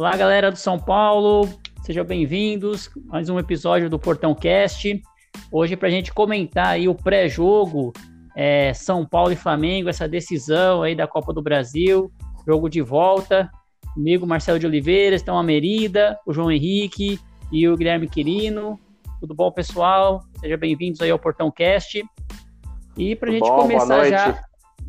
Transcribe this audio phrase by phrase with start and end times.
[0.00, 1.46] Olá, galera do São Paulo,
[1.82, 2.88] sejam bem-vindos.
[3.04, 5.02] Mais um episódio do Portão Cast.
[5.52, 7.92] Hoje, para a gente comentar aí o pré-jogo
[8.34, 12.10] é, São Paulo e Flamengo, essa decisão aí da Copa do Brasil,
[12.46, 13.50] jogo de volta.
[13.92, 17.20] Comigo, Marcelo de Oliveira, estão a Merida, o João Henrique
[17.52, 18.80] e o Guilherme Quirino.
[19.20, 20.22] Tudo bom, pessoal?
[20.40, 22.02] Sejam bem-vindos aí ao Portão Cast.
[22.96, 24.42] E para a gente bom, começar boa já.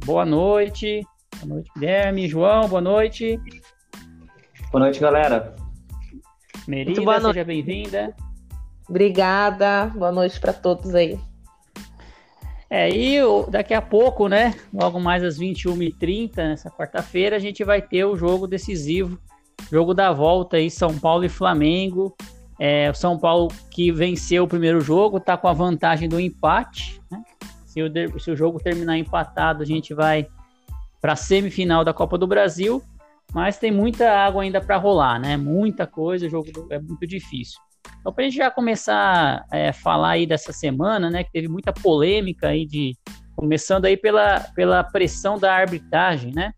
[0.06, 1.06] Boa noite.
[1.42, 2.30] Boa noite, Guilherme.
[2.30, 3.38] João, boa noite.
[4.72, 5.53] Boa noite, galera.
[6.66, 8.16] Merida, boa seja bem-vinda.
[8.88, 11.19] Obrigada, boa noite para todos aí.
[12.69, 13.17] É, e
[13.49, 18.16] daqui a pouco, né, logo mais às 21h30, nessa quarta-feira, a gente vai ter o
[18.16, 19.19] jogo decisivo,
[19.69, 22.16] jogo da volta aí, São Paulo e Flamengo.
[22.58, 27.02] É, o São Paulo que venceu o primeiro jogo, tá com a vantagem do empate,
[27.11, 27.22] né?
[27.66, 30.27] Se o, se o jogo terminar empatado, a gente vai
[31.02, 32.82] para a semifinal da Copa do Brasil
[33.33, 35.37] mas tem muita água ainda para rolar, né?
[35.37, 37.59] Muita coisa, o jogo é muito difícil.
[37.99, 41.47] Então, para a gente já começar a é, falar aí dessa semana, né, que teve
[41.47, 42.95] muita polêmica aí de
[43.36, 46.53] começando aí pela, pela pressão da arbitragem, né?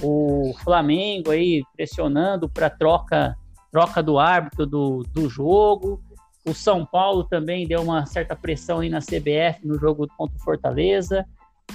[0.00, 3.34] O Flamengo aí pressionando para troca
[3.70, 6.00] troca do árbitro do, do jogo.
[6.46, 10.40] O São Paulo também deu uma certa pressão aí na CBF no jogo contra o
[10.40, 11.26] Fortaleza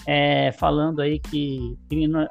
[0.05, 1.77] é, falando aí que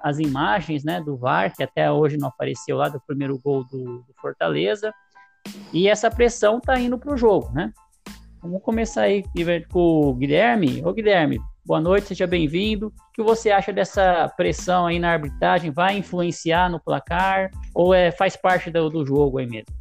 [0.03, 4.03] as imagens né, do VAR, que até hoje não apareceu lá do primeiro gol do,
[4.03, 4.93] do Fortaleza,
[5.73, 7.73] e essa pressão tá indo para o jogo, né?
[8.41, 9.23] Vamos começar aí
[9.71, 10.83] com o Guilherme.
[10.84, 12.89] Ô Guilherme, boa noite, seja bem-vindo.
[12.89, 15.71] O que você acha dessa pressão aí na arbitragem?
[15.71, 19.73] Vai influenciar no placar ou é, faz parte do, do jogo aí mesmo?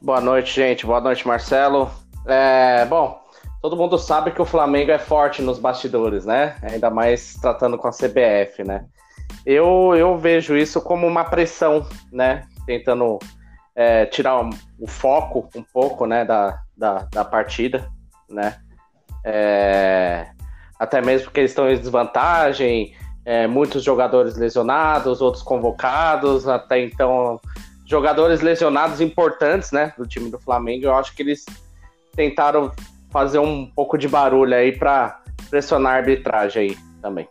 [0.00, 0.86] Boa noite, gente.
[0.86, 1.90] Boa noite, Marcelo.
[2.26, 3.18] É, bom,
[3.60, 6.56] todo mundo sabe que o Flamengo é forte nos bastidores, né?
[6.62, 8.84] Ainda mais tratando com a CBF, né?
[9.44, 12.44] Eu, eu vejo isso como uma pressão, né?
[12.66, 13.18] Tentando
[13.74, 14.40] é, tirar
[14.78, 17.88] o foco um pouco, né, da, da, da partida,
[18.28, 18.56] né?
[19.24, 20.28] É,
[20.78, 27.40] até mesmo porque eles estão em desvantagem, é, muitos jogadores lesionados, outros convocados, até então
[27.86, 30.84] jogadores lesionados importantes, né, do time do Flamengo.
[30.86, 31.44] Eu acho que eles
[32.14, 32.72] tentaram
[33.10, 37.28] fazer um pouco de barulho aí para pressionar a arbitragem aí também.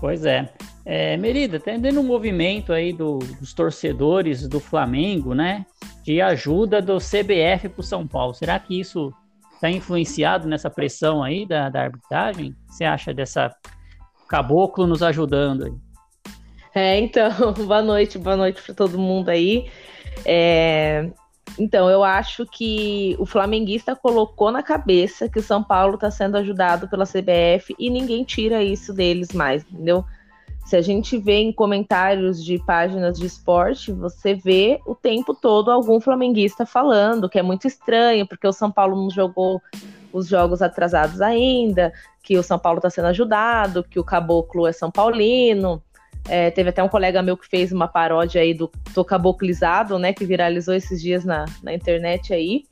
[0.00, 0.48] Pois é.
[0.84, 5.66] é Merida, tá tendo um movimento aí do, dos torcedores do Flamengo, né?
[6.04, 8.34] De ajuda do CBF para o São Paulo.
[8.34, 9.12] Será que isso
[9.54, 12.50] está influenciado nessa pressão aí da, da arbitragem?
[12.50, 13.54] O que você acha dessa
[14.28, 15.72] caboclo nos ajudando aí?
[16.74, 19.68] É, então, boa noite, boa noite para todo mundo aí.
[20.24, 21.10] É,
[21.58, 26.36] então, eu acho que o flamenguista colocou na cabeça que o São Paulo está sendo
[26.36, 30.04] ajudado pela CBF e ninguém tira isso deles mais, entendeu?
[30.64, 35.70] Se a gente vê em comentários de páginas de esporte, você vê o tempo todo
[35.70, 39.60] algum flamenguista falando que é muito estranho, porque o São Paulo não jogou
[40.12, 41.92] os jogos atrasados ainda,
[42.22, 45.82] que o São Paulo está sendo ajudado, que o Caboclo é São Paulino.
[46.26, 50.12] É, teve até um colega meu que fez uma paródia aí do Tô Caboclizado, né?
[50.12, 52.64] Que viralizou esses dias na, na internet aí.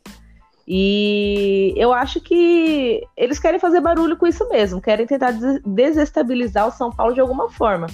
[0.68, 5.32] E eu acho que eles querem fazer barulho com isso mesmo, querem tentar
[5.64, 7.86] desestabilizar o São Paulo de alguma forma.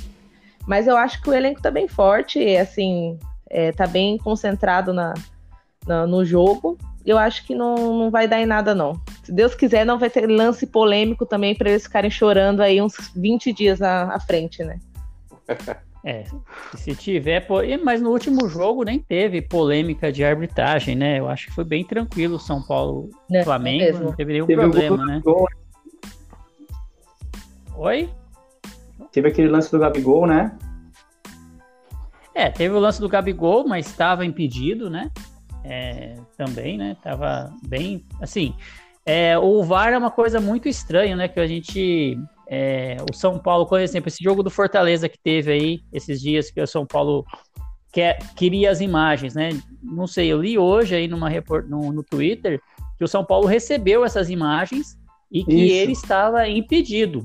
[0.67, 3.19] Mas eu acho que o elenco tá bem forte, assim,
[3.51, 5.13] é, tá bem concentrado na,
[5.87, 6.79] na, no jogo.
[7.05, 8.99] Eu acho que não, não vai dar em nada, não.
[9.23, 12.95] Se Deus quiser, não vai ter lance polêmico também para eles ficarem chorando aí uns
[13.15, 14.79] 20 dias à, à frente, né?
[16.05, 16.25] É,
[16.75, 17.47] se tiver,
[17.85, 21.21] mas no último jogo nem teve polêmica de arbitragem, né?
[21.21, 24.61] Eu acho que foi bem tranquilo o São Paulo é, Flamengo, não teve nenhum teve
[24.61, 25.23] problema, um né?
[27.77, 28.11] Oi?
[29.13, 30.57] Teve aquele lance do Gabigol, né?
[32.35, 35.11] É, teve o lance do Gabigol, mas estava impedido, né?
[35.63, 36.97] É, também, né?
[37.01, 38.55] Tava bem, assim,
[39.05, 41.29] É, o VAR é uma coisa muito estranha, né?
[41.29, 42.19] Que a gente.
[42.55, 46.51] É, o São Paulo, por exemplo, esse jogo do Fortaleza que teve aí, esses dias
[46.51, 47.25] que o São Paulo
[47.91, 49.59] quer, queria as imagens, né?
[49.83, 52.61] Não sei, eu li hoje aí numa report, no, no Twitter
[52.99, 54.99] que o São Paulo recebeu essas imagens
[55.31, 55.75] e que Isso.
[55.77, 57.25] ele estava impedido.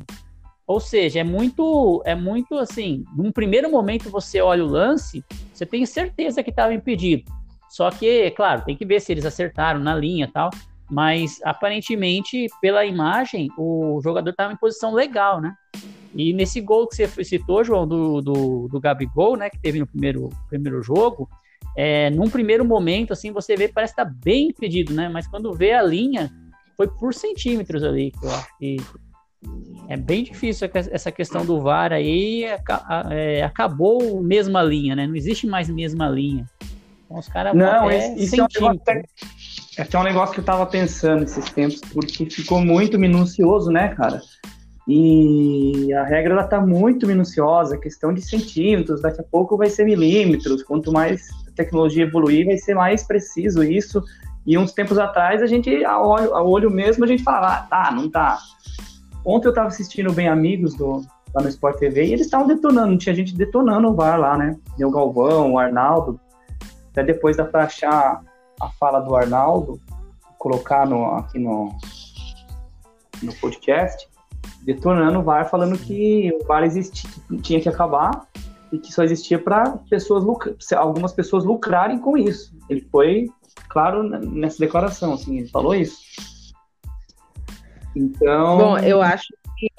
[0.65, 5.65] Ou seja, é muito, é muito assim, num primeiro momento você olha o lance, você
[5.65, 7.29] tem certeza que estava impedido.
[7.67, 10.51] Só que, claro, tem que ver se eles acertaram na linha e tal.
[10.89, 15.53] Mas aparentemente, pela imagem, o jogador estava em posição legal, né?
[16.15, 19.85] E nesse gol que você citou, João, do, do, do Gabigol, né, que teve no
[19.85, 21.29] primeiro, primeiro jogo,
[21.75, 25.09] é, num primeiro momento, assim, você vê, parece estar tá bem impedido, né?
[25.09, 26.31] Mas quando vê a linha,
[26.75, 28.77] foi por centímetros ali, que eu acho que
[29.87, 32.45] é bem difícil essa questão do VAR aí,
[33.11, 35.05] é, acabou mesma linha, né?
[35.05, 36.45] Não existe mais mesma linha.
[37.05, 39.03] Então os caras Não, esse, isso é um, negócio,
[39.77, 43.89] esse é um negócio que eu tava pensando esses tempos, porque ficou muito minucioso, né,
[43.89, 44.21] cara?
[44.87, 49.83] E a regra ela tá muito minuciosa, questão de centímetros, daqui a pouco vai ser
[49.83, 50.63] milímetros.
[50.63, 54.01] Quanto mais a tecnologia evoluir, vai ser mais preciso isso.
[54.45, 57.67] E uns tempos atrás, a gente, a olho, a olho mesmo, a gente falava, ah,
[57.69, 58.39] tá, não tá.
[59.25, 61.01] Ontem eu tava assistindo Bem Amigos do,
[61.35, 64.55] lá no Sport TV e eles estavam detonando, tinha gente detonando o VAR lá, né?
[64.79, 66.17] o Galvão, o Arnaldo.
[66.91, 68.21] Até depois dá pra achar
[68.59, 69.79] a fala do Arnaldo,
[70.37, 71.75] colocar no, aqui no,
[73.21, 74.07] no podcast
[74.67, 77.09] detonando o VAR, falando que o VAR existia,
[77.41, 78.27] tinha que acabar
[78.69, 80.25] e que só existia para pessoas
[80.75, 82.53] algumas pessoas lucrarem com isso.
[82.69, 83.29] Ele foi
[83.69, 85.97] claro nessa declaração, assim, ele falou isso.
[87.95, 88.57] Então.
[88.57, 89.27] Bom, eu acho
[89.57, 89.71] que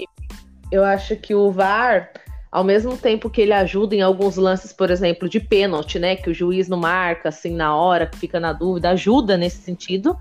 [0.72, 2.10] eu acho que o VAR,
[2.50, 6.30] ao mesmo tempo que ele ajuda em alguns lances, por exemplo, de pênalti, né, que
[6.30, 10.16] o juiz não marca assim na hora, que fica na dúvida, ajuda nesse sentido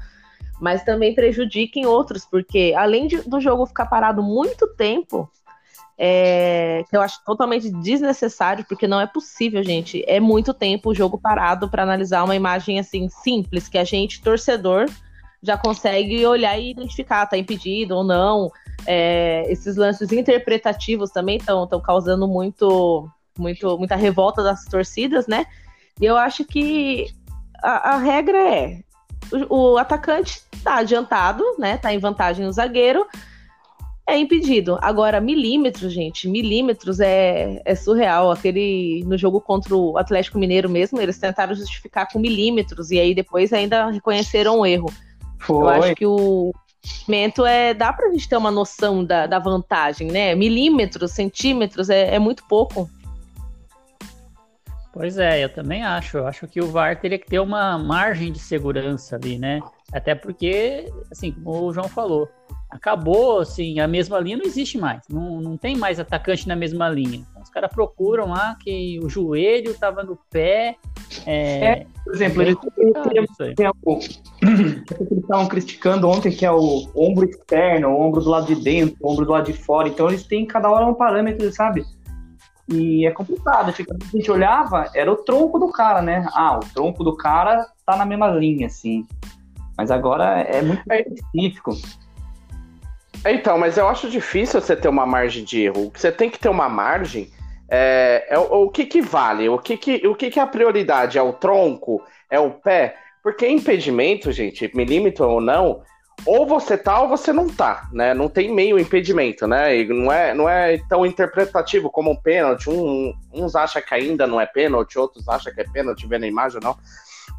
[0.59, 5.29] mas também prejudica em outros, porque além de, do jogo ficar parado muito tempo,
[5.97, 10.03] é, que eu acho totalmente desnecessário, porque não é possível, gente.
[10.07, 14.21] É muito tempo o jogo parado para analisar uma imagem assim simples, que a gente,
[14.21, 14.85] torcedor,
[15.42, 18.51] já consegue olhar e identificar, tá impedido ou não.
[18.86, 25.45] É, esses lances interpretativos também estão causando muito, muito, muita revolta das torcidas, né?
[26.00, 27.07] E eu acho que
[27.62, 28.81] a, a regra é
[29.50, 31.78] o, o atacante tá adiantado, né?
[31.78, 33.06] Tá em vantagem o zagueiro.
[34.10, 34.78] É impedido.
[34.81, 38.31] Agora, milímetros, gente, milímetros é, é surreal.
[38.31, 43.13] Aquele no jogo contra o Atlético Mineiro mesmo, eles tentaram justificar com milímetros e aí
[43.13, 44.90] depois ainda reconheceram o erro.
[45.39, 45.63] Foi.
[45.63, 46.54] Eu acho que o
[47.01, 47.74] movimento é.
[47.74, 50.36] dá pra gente ter uma noção da, da vantagem, né?
[50.36, 52.89] Milímetros, centímetros é, é muito pouco.
[54.94, 56.18] Pois é, eu também acho.
[56.18, 59.60] Eu acho que o VAR teria que ter uma margem de segurança ali, né?
[59.94, 62.28] Até porque, assim, como o João falou,
[62.69, 65.01] acabou, assim, a mesma linha não existe mais.
[65.07, 67.25] Não, não tem mais atacante na mesma linha.
[67.30, 70.75] Então, os caras procuram lá que o joelho estava no pé.
[71.25, 72.58] É, é por exemplo, eles,
[73.12, 73.30] eles
[75.12, 79.12] estavam criticando ontem que é o ombro externo, o ombro do lado de dentro, o
[79.12, 79.90] ombro do lado de fora.
[79.90, 81.86] Então eles têm cada hora um parâmetro, sabe?
[82.69, 83.74] E é complicado.
[83.74, 86.26] Tipo, a gente olhava, era o tronco do cara, né?
[86.33, 89.06] Ah, o tronco do cara tá na mesma linha, assim.
[89.78, 91.02] Mas agora é muito é.
[91.02, 91.71] específico.
[93.26, 95.92] Então, mas eu acho difícil você ter uma margem de erro.
[95.94, 97.30] Você tem que ter uma margem.
[97.69, 99.50] É, é o, que, que vale?
[99.50, 101.18] O, que, que, o que, que é a prioridade?
[101.18, 102.04] É o tronco?
[102.30, 102.95] É o pé?
[103.21, 105.81] Porque impedimento, gente, milímetro ou não,
[106.26, 108.14] ou você tá ou você não tá, né?
[108.14, 109.78] Não tem meio impedimento, né?
[109.78, 112.69] E não é, não é tão interpretativo como um pênalti.
[112.69, 116.28] Um, uns acham que ainda não é pênalti, outros acham que é pênalti, vendo a
[116.28, 116.78] imagem não.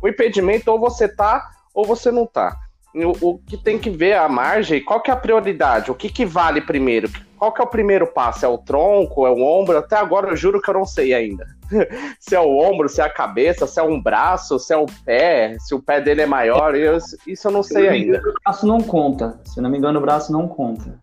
[0.03, 2.57] O impedimento ou você tá ou você não tá.
[2.95, 5.91] O, o, que tem que ver a margem, qual que é a prioridade?
[5.91, 7.11] O que, que vale primeiro?
[7.39, 8.45] Qual que é o primeiro passo?
[8.45, 9.27] É o tronco?
[9.27, 9.79] É o ombro?
[9.79, 11.47] Até agora eu juro que eu não sei ainda.
[12.19, 14.87] se é o ombro, se é a cabeça, se é um braço, se é o
[15.05, 18.19] pé, se o pé dele é maior, eu, isso eu não sei eu ainda.
[18.19, 19.41] o braço não conta.
[19.45, 20.99] Se eu não me engano, o braço não conta.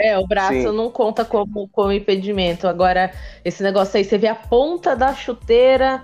[0.00, 0.76] É, o braço Sim.
[0.76, 2.66] não conta como, como impedimento.
[2.66, 3.12] Agora,
[3.44, 6.02] esse negócio aí, você vê a ponta da chuteira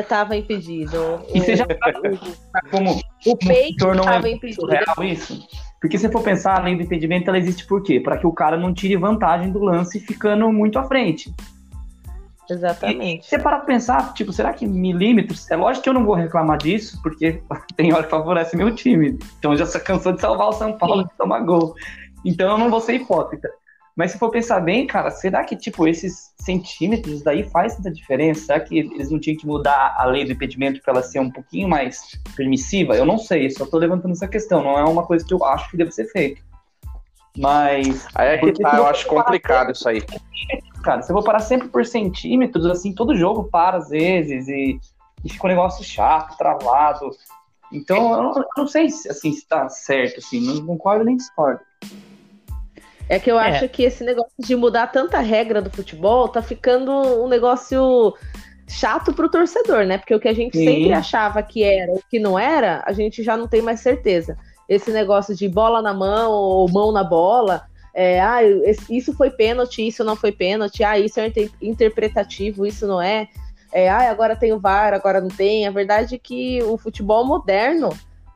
[0.00, 1.22] estava é, impedido.
[1.32, 1.66] E você já
[2.70, 4.66] como o peito estava é impedido.
[4.66, 5.46] Real isso?
[5.80, 7.98] Porque se for pensar, a lei do impedimento, ela existe por quê?
[7.98, 11.34] Para que o cara não tire vantagem do lance ficando muito à frente.
[12.50, 13.24] Exatamente.
[13.24, 15.48] E você para pensar, tipo, será que milímetros?
[15.50, 17.42] É lógico que eu não vou reclamar disso, porque
[17.76, 19.18] tem hora que favorece meu time.
[19.38, 21.08] Então já se cansou de salvar o São Paulo Sim.
[21.08, 21.74] de tomar gol.
[22.24, 23.48] Então eu não vou ser hipócrita.
[23.96, 28.46] Mas se for pensar bem, cara, será que, tipo, esses centímetros daí faz tanta diferença?
[28.46, 31.30] Será que eles não tinham que mudar a lei do impedimento para ela ser um
[31.30, 32.96] pouquinho mais permissiva?
[32.96, 35.70] Eu não sei, só tô levantando essa questão, não é uma coisa que eu acho
[35.70, 36.42] que deve ser feito.
[37.36, 38.06] Mas.
[38.14, 40.02] Aí é que tá, eu acho complicado isso aí.
[40.82, 44.80] Cara, se eu vou parar sempre por centímetros, assim, todo jogo para às vezes e,
[45.24, 47.10] e fica um negócio chato, travado.
[47.72, 51.16] Então, eu não, eu não sei se, assim, se tá certo, assim, não concordo nem
[51.16, 51.60] discordo.
[53.10, 53.50] É que eu é.
[53.50, 58.14] acho que esse negócio de mudar tanta regra do futebol tá ficando um negócio
[58.68, 59.98] chato pro torcedor, né?
[59.98, 60.64] Porque o que a gente Sim.
[60.64, 64.38] sempre achava que era o que não era, a gente já não tem mais certeza.
[64.68, 68.38] Esse negócio de bola na mão ou mão na bola, é, ah,
[68.88, 73.28] isso foi pênalti, isso não foi pênalti, ah, isso é interpretativo, isso não é
[73.72, 75.66] é, ah, agora tem o VAR, agora não tem.
[75.66, 77.90] A verdade é que o futebol moderno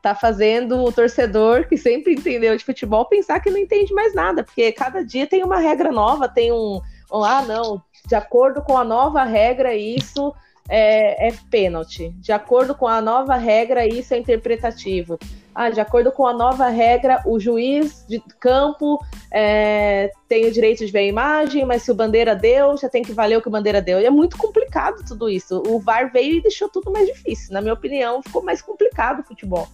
[0.05, 4.43] tá fazendo o torcedor que sempre entendeu de futebol pensar que não entende mais nada,
[4.43, 6.79] porque cada dia tem uma regra nova, tem um,
[7.11, 10.31] um ah, não, de acordo com a nova regra, isso
[10.69, 12.09] é, é pênalti.
[12.19, 15.17] De acordo com a nova regra, isso é interpretativo.
[15.55, 20.85] Ah, de acordo com a nova regra, o juiz de campo é, tem o direito
[20.85, 23.47] de ver a imagem, mas se o bandeira deu, já tem que valer o que
[23.47, 23.99] o bandeira deu.
[23.99, 25.63] E é muito complicado tudo isso.
[25.65, 27.51] O VAR veio e deixou tudo mais difícil.
[27.51, 29.67] Na minha opinião, ficou mais complicado o futebol.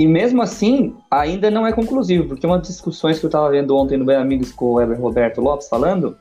[0.00, 3.76] E mesmo assim, ainda não é conclusivo, porque uma das discussões que eu estava vendo
[3.76, 6.16] ontem no Bem Amigos com o Ever Roberto Lopes falando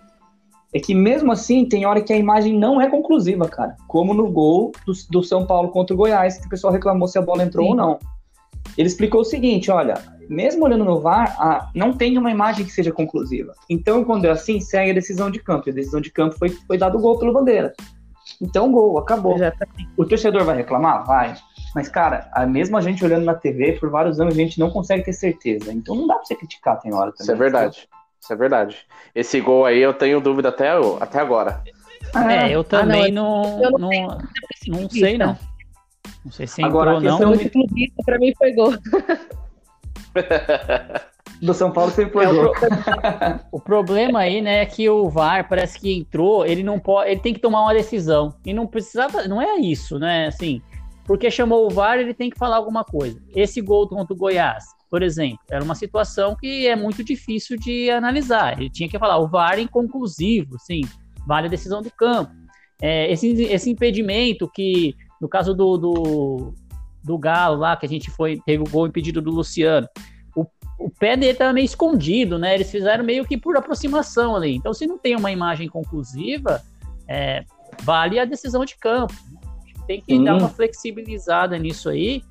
[0.74, 3.78] é que mesmo assim tem hora que a imagem não é conclusiva, cara.
[3.88, 7.18] Como no gol do, do São Paulo contra o Goiás, que o pessoal reclamou se
[7.18, 7.72] a bola entrou Sim.
[7.72, 8.00] ou não.
[8.78, 9.94] Ele explicou o seguinte: olha,
[10.30, 13.54] mesmo olhando no VAR, ah, não tem uma imagem que seja conclusiva.
[13.70, 15.70] Então, quando é assim, segue a decisão de campo.
[15.70, 17.74] E a decisão de campo foi, foi dado o gol pelo Bandeira.
[18.42, 19.36] Então, gol, acabou.
[19.98, 21.06] O torcedor vai reclamar?
[21.06, 21.36] Vai.
[21.76, 24.70] Mas, cara, a mesmo a gente olhando na TV, por vários anos a gente não
[24.70, 25.72] consegue ter certeza.
[25.72, 27.24] Então não dá pra você criticar, tem hora também.
[27.24, 27.90] Isso é verdade.
[28.22, 28.78] Isso é verdade.
[29.14, 30.70] Esse gol aí eu tenho dúvida até,
[31.00, 31.64] até agora.
[32.16, 33.90] É, eu também ah, não, não, não,
[34.68, 35.38] não, sei, não.
[36.26, 37.20] Não sei se entrou, Agora, não.
[37.28, 38.74] Muito clubista, pra mim foi gol.
[41.42, 42.54] Do São Paulo sempre foi é, gol.
[43.52, 47.20] O, problema aí, né, é que o VAR parece que entrou, ele não pode, ele
[47.20, 48.34] tem que tomar uma decisão.
[48.46, 50.28] E não precisava, não é isso, né?
[50.28, 50.62] Assim,
[51.06, 53.22] porque chamou o VAR, ele tem que falar alguma coisa.
[53.34, 57.90] Esse gol contra o Goiás, por exemplo, era uma situação que é muito difícil de
[57.90, 58.60] analisar.
[58.60, 60.82] Ele tinha que falar o VAR é inconclusivo, sim,
[61.26, 62.32] vale a decisão do campo.
[62.82, 66.54] É, esse, esse impedimento que, no caso do, do,
[67.04, 69.88] do Galo lá, que a gente foi, teve o gol impedido do Luciano,
[70.42, 72.56] o, o pé dele estava meio escondido, né?
[72.56, 74.56] Eles fizeram meio que por aproximação ali.
[74.56, 76.62] Então, se não tem uma imagem conclusiva,
[77.08, 77.44] é,
[77.84, 79.14] vale a decisão de campo
[79.90, 82.22] tem que dar uma flexibilizada nisso aí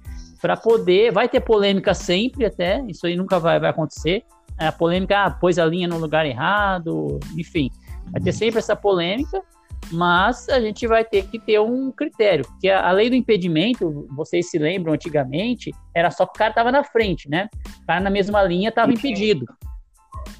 [0.41, 1.11] para poder.
[1.11, 2.81] Vai ter polêmica sempre, até.
[2.87, 4.23] Isso aí nunca vai, vai acontecer.
[4.57, 7.69] A polêmica, ah, pôs a linha no lugar errado, enfim.
[8.13, 9.43] Vai ter sempre essa polêmica,
[9.91, 12.45] mas a gente vai ter que ter um critério.
[12.47, 16.51] Porque a, a lei do impedimento, vocês se lembram antigamente, era só que o cara
[16.51, 17.49] estava na frente, né?
[17.83, 19.47] O cara na mesma linha estava impedido.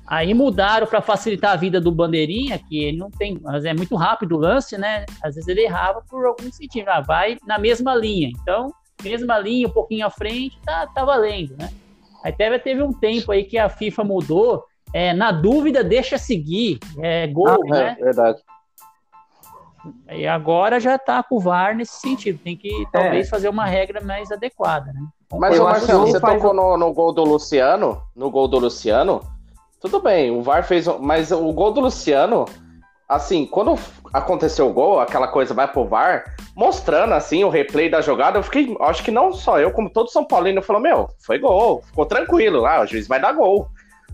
[0.07, 3.95] Aí mudaram para facilitar a vida do bandeirinha, que ele não tem, mas é muito
[3.95, 5.05] rápido o lance, né?
[5.23, 8.31] Às vezes ele errava por algum sentido, ah, vai na mesma linha.
[8.41, 11.69] Então, mesma linha, um pouquinho à frente, tá, tá valendo, né?
[12.25, 14.65] Aí teve, teve um tempo aí que a FIFA mudou,
[14.95, 17.97] é, na dúvida, deixa seguir, é gol, ah, né?
[17.99, 18.41] É, verdade.
[20.11, 23.31] E agora já tá com o VAR nesse sentido, tem que talvez é.
[23.31, 25.01] fazer uma regra mais adequada, né?
[25.33, 29.21] Mas, Marcelo, você tocou no, no gol do Luciano, no gol do Luciano,
[29.81, 30.87] tudo bem, o VAR fez.
[30.99, 32.47] Mas o gol do Luciano,
[33.09, 33.79] assim, quando
[34.13, 36.25] aconteceu o gol, aquela coisa vai pro VAR,
[36.57, 38.75] mostrando assim o replay da jogada, eu fiquei.
[38.81, 42.61] Acho que não só eu, como todo São Paulino, falou: Meu, foi gol, ficou tranquilo
[42.61, 43.69] lá, ah, o juiz vai dar gol.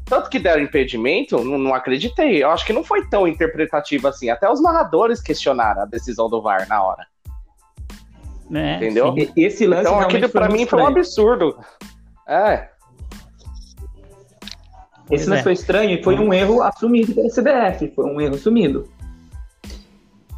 [0.04, 2.42] Tanto que deram impedimento, não, não, acreditei.
[2.42, 4.28] Eu acho que não foi tão interpretativo assim.
[4.28, 7.06] Até os narradores questionaram a decisão do VAR na hora.
[8.52, 9.14] É, Entendeu?
[9.14, 9.32] Sim.
[9.36, 11.58] Esse lance então aquilo para mim foi um absurdo.
[12.28, 12.68] É.
[15.10, 15.42] Esse não é.
[15.42, 18.88] foi estranho e foi um erro assumido pela CBF, foi um erro assumido.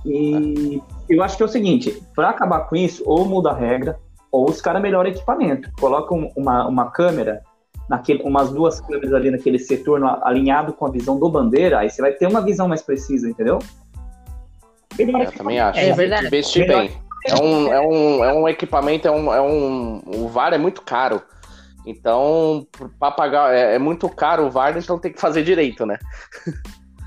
[0.05, 3.99] E eu acho que é o seguinte, para acabar com isso, ou muda a regra,
[4.31, 5.71] ou os caras melhoram o equipamento.
[5.81, 7.43] Colocam uma, uma câmera,
[7.89, 11.91] naquele, umas duas câmeras ali naquele setor no, alinhado com a visão do bandeira, aí
[11.91, 13.59] você vai ter uma visão mais precisa, entendeu?
[14.99, 15.79] Eu também acho.
[15.79, 16.27] É verdade.
[16.27, 16.91] Investir bem.
[17.27, 20.01] É um, é, um, é um equipamento, é um, é um.
[20.07, 21.21] O VAR é muito caro.
[21.85, 22.67] Então,
[22.99, 25.99] para pagar é, é, muito caro o VAR, então tem que fazer direito, né?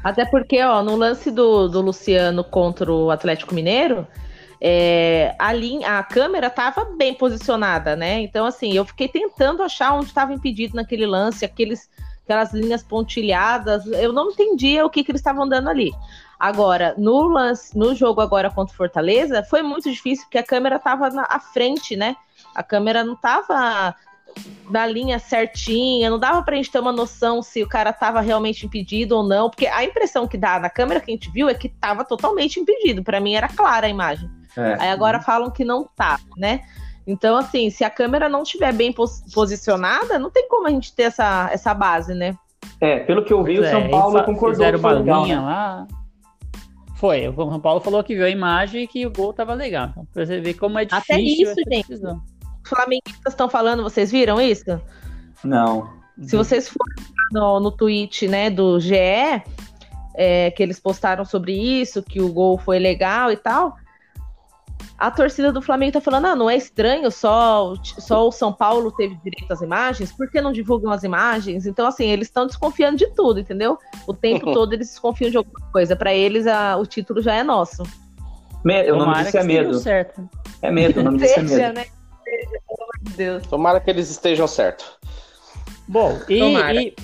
[0.04, 4.08] Até porque, ó, no lance do, do Luciano contra o Atlético Mineiro,
[4.62, 8.22] é, a, linha, a câmera estava bem posicionada, né?
[8.22, 11.90] Então, assim, eu fiquei tentando achar onde estava impedido naquele lance, aqueles
[12.30, 13.88] aquelas linhas pontilhadas.
[13.88, 15.92] Eu não entendia o que, que eles estavam dando ali.
[16.40, 20.76] Agora, no lance, no jogo agora contra o Fortaleza, foi muito difícil porque a câmera
[20.76, 22.16] estava à frente, né?
[22.54, 23.96] A câmera não estava
[24.70, 28.66] da linha certinha, não dava pra gente ter uma noção se o cara tava realmente
[28.66, 31.54] impedido ou não, porque a impressão que dá na câmera que a gente viu é
[31.56, 33.04] que tava totalmente impedido.
[33.04, 34.30] Para mim era clara a imagem.
[34.60, 34.78] É.
[34.80, 36.62] Aí agora falam que não tá, né?
[37.08, 40.94] Então, assim, se a câmera não estiver bem pos posicionada, não tem como a gente
[40.94, 42.36] ter essa, essa base, né?
[42.80, 45.38] É, pelo que eu vi, pois o São é, Paulo concordou fizeram uma legal, linha
[45.38, 45.42] né?
[45.42, 45.88] lá.
[46.96, 49.88] Foi, o São Paulo falou que viu a imagem e que o gol tava legal.
[49.90, 51.88] Então, pra você ver como é difícil Até isso, gente.
[51.88, 52.22] Decisão
[52.70, 54.80] flamenguistas estão falando, vocês viram isso?
[55.44, 55.90] Não.
[56.22, 58.94] Se vocês forem no, no tweet né, do GE,
[60.16, 63.76] é, que eles postaram sobre isso, que o gol foi legal e tal,
[64.98, 68.92] a torcida do Flamengo tá falando, ah, não é estranho, só, só o São Paulo
[68.92, 71.66] teve direito às imagens, por que não divulgam as imagens?
[71.66, 73.78] Então, assim, eles estão desconfiando de tudo, entendeu?
[74.06, 75.96] O tempo todo eles desconfiam de alguma coisa.
[75.96, 77.84] Para eles, a, o título já é nosso.
[78.64, 79.80] Me, o nome disso é medo.
[79.80, 80.30] Certo.
[80.62, 81.76] É medo, o nome disso é medo.
[81.76, 81.86] Né?
[83.16, 83.48] Deus.
[83.48, 84.98] Tomara que eles estejam certos.
[85.88, 86.40] Bom, e,
[86.74, 86.96] e,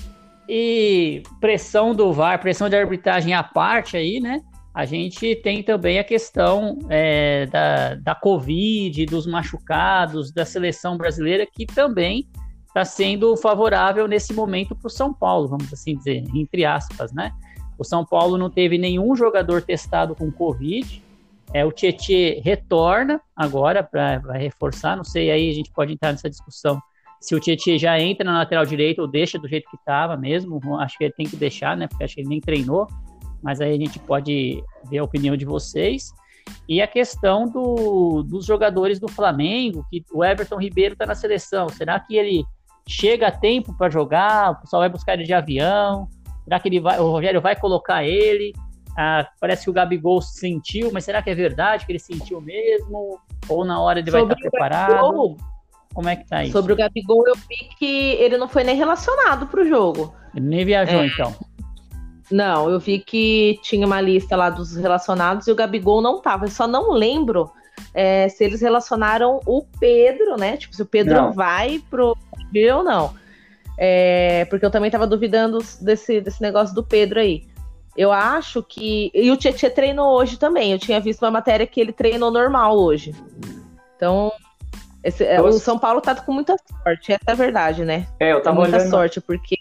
[0.48, 4.42] e, pressão do VAR, pressão de arbitragem à parte aí, né?
[4.76, 11.46] A gente tem também a questão é, da, da Covid, dos machucados, da seleção brasileira,
[11.50, 12.28] que também
[12.68, 17.32] está sendo favorável nesse momento para o São Paulo, vamos assim dizer, entre aspas, né?
[17.78, 21.02] O São Paulo não teve nenhum jogador testado com Covid,
[21.54, 24.94] é, o Tietê retorna agora para reforçar.
[24.94, 26.78] Não sei, aí a gente pode entrar nessa discussão
[27.18, 30.60] se o Tietê já entra na lateral direita ou deixa do jeito que estava mesmo.
[30.78, 31.86] Acho que ele tem que deixar, né?
[31.86, 32.86] Porque acho que ele nem treinou.
[33.42, 36.12] Mas aí a gente pode ver a opinião de vocês.
[36.68, 41.68] E a questão do, dos jogadores do Flamengo, que o Everton Ribeiro está na seleção.
[41.68, 42.44] Será que ele
[42.86, 44.52] chega a tempo para jogar?
[44.52, 46.08] O pessoal vai buscar ele de avião?
[46.44, 48.52] Será que ele vai, o Rogério vai colocar ele?
[48.96, 53.20] Ah, parece que o Gabigol sentiu, mas será que é verdade que ele sentiu mesmo?
[53.48, 54.94] Ou na hora ele Sobre vai estar preparado?
[54.94, 55.36] Gabigol,
[55.92, 56.52] Como é que tá isso?
[56.52, 60.14] Sobre o Gabigol, eu vi que ele não foi nem relacionado para o jogo.
[60.34, 61.06] Ele nem viajou, é.
[61.06, 61.34] então.
[62.30, 66.46] Não, eu vi que tinha uma lista lá dos relacionados e o Gabigol não tava.
[66.46, 67.50] Eu só não lembro
[67.94, 70.56] é, se eles relacionaram o Pedro, né?
[70.56, 71.32] Tipo, se o Pedro não.
[71.32, 72.16] vai pro
[72.74, 73.14] ou não.
[73.78, 77.46] É, porque eu também tava duvidando desse, desse negócio do Pedro aí.
[77.96, 79.10] Eu acho que.
[79.14, 80.72] E o Tietchan treinou hoje também.
[80.72, 83.14] Eu tinha visto uma matéria que ele treinou normal hoje.
[83.96, 84.32] Então,
[85.02, 88.06] esse, é, o São Paulo tá com muita sorte, essa é a verdade, né?
[88.18, 88.90] É, eu tava muita olhando...
[88.90, 89.56] sorte, porque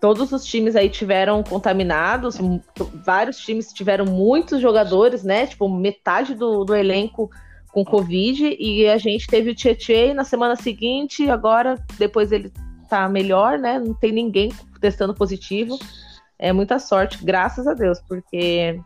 [0.00, 2.38] todos os times aí tiveram contaminados,
[3.04, 5.46] vários times tiveram muitos jogadores, né?
[5.46, 7.30] Tipo, metade do, do elenco
[7.72, 12.50] com Covid, e a gente teve o Tietchan na semana seguinte, agora, depois ele
[12.88, 13.78] tá melhor, né?
[13.78, 15.78] Não tem ninguém testando positivo
[16.38, 18.78] é muita sorte, graças a Deus, porque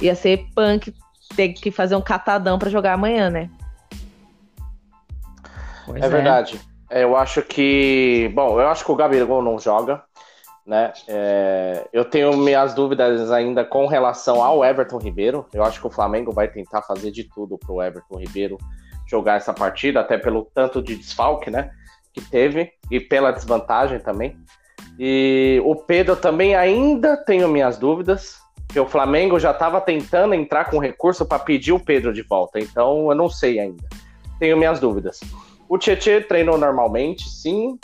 [0.00, 0.94] ia ser punk
[1.36, 3.50] ter que fazer um catadão para jogar amanhã, né?
[5.84, 6.60] Pois é, é, verdade.
[6.90, 8.30] Eu acho que.
[8.34, 10.02] Bom, eu acho que o Gabigol não joga.
[10.66, 10.92] Né?
[11.06, 15.46] É, eu tenho minhas dúvidas ainda com relação ao Everton Ribeiro.
[15.52, 18.56] Eu acho que o Flamengo vai tentar fazer de tudo para o Everton Ribeiro
[19.06, 21.70] jogar essa partida, até pelo tanto de desfalque né,
[22.12, 24.36] que teve e pela desvantagem também.
[24.98, 30.70] E o Pedro também ainda tenho minhas dúvidas, que o Flamengo já estava tentando entrar
[30.70, 33.84] com recurso para pedir o Pedro de volta, então eu não sei ainda.
[34.38, 35.20] Tenho minhas dúvidas.
[35.68, 37.78] O Tietchan treinou normalmente, sim.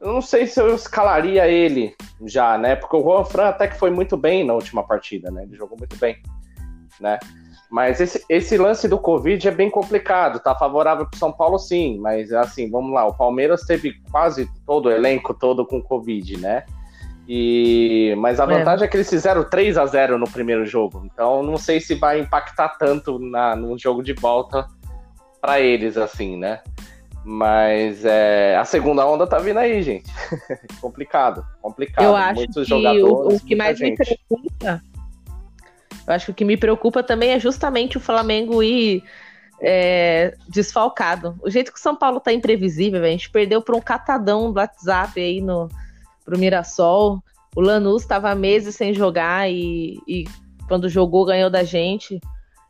[0.00, 2.74] Eu não sei se eu escalaria ele já, né?
[2.74, 5.42] Porque o Juan Fran até que foi muito bem na última partida, né?
[5.42, 6.16] Ele jogou muito bem,
[6.98, 7.18] né?
[7.70, 11.98] Mas esse, esse lance do Covid é bem complicado, tá favorável para São Paulo sim,
[12.00, 16.64] mas assim, vamos lá, o Palmeiras teve quase todo o elenco todo com Covid, né?
[17.28, 18.46] E, mas a é.
[18.46, 18.86] vantagem é.
[18.86, 22.18] é que eles fizeram 3 a 0 no primeiro jogo, então não sei se vai
[22.18, 24.66] impactar tanto na, no jogo de volta
[25.40, 26.60] para eles, assim, né?
[27.24, 30.10] Mas é, a segunda onda tá vindo aí, gente.
[30.80, 32.04] complicado, complicado.
[32.04, 33.98] Eu acho Muitos que jogadores, o, o que mais gente.
[33.98, 34.82] me preocupa
[36.10, 39.04] eu acho que o que me preocupa também é justamente o Flamengo ir
[39.60, 41.38] é, desfalcado.
[41.40, 44.58] O jeito que o São Paulo tá imprevisível, a gente perdeu por um catadão do
[44.58, 45.68] WhatsApp aí no,
[46.24, 47.22] pro Mirassol.
[47.54, 50.24] O Lanús estava meses sem jogar e, e,
[50.66, 52.20] quando jogou ganhou da gente.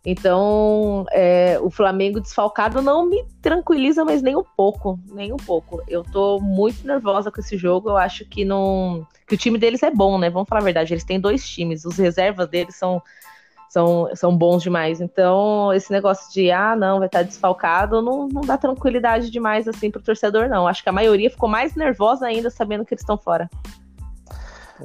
[0.04, 5.82] Então, é, o Flamengo desfalcado não me tranquiliza, mas nem um pouco, nem um pouco.
[5.86, 7.90] Eu tô muito nervosa com esse jogo.
[7.90, 10.30] Eu acho que não, que o time deles é bom, né?
[10.30, 10.94] Vamos falar a verdade.
[10.94, 11.84] Eles têm dois times.
[11.84, 13.02] Os reservas deles são
[13.70, 15.00] são, são bons demais.
[15.00, 19.90] Então, esse negócio de, ah, não, vai estar desfalcado, não, não dá tranquilidade demais assim
[19.92, 20.66] pro torcedor, não.
[20.66, 23.48] Acho que a maioria ficou mais nervosa ainda sabendo que eles estão fora.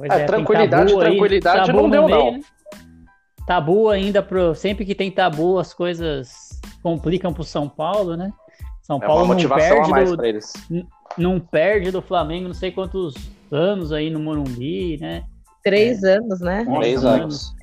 [0.02, 2.32] É, é, tranquilidade, tranquilidade não deu, meio, não.
[2.32, 2.40] Né?
[3.46, 8.32] Tabu ainda, pro, sempre que tem tabu, as coisas complicam pro São Paulo, né?
[8.82, 13.14] São é Paulo não perde, do, não perde do Flamengo não sei quantos
[13.50, 15.24] anos aí no Morumbi, né?
[15.62, 16.64] Três é, anos, né?
[16.64, 17.54] Três anos.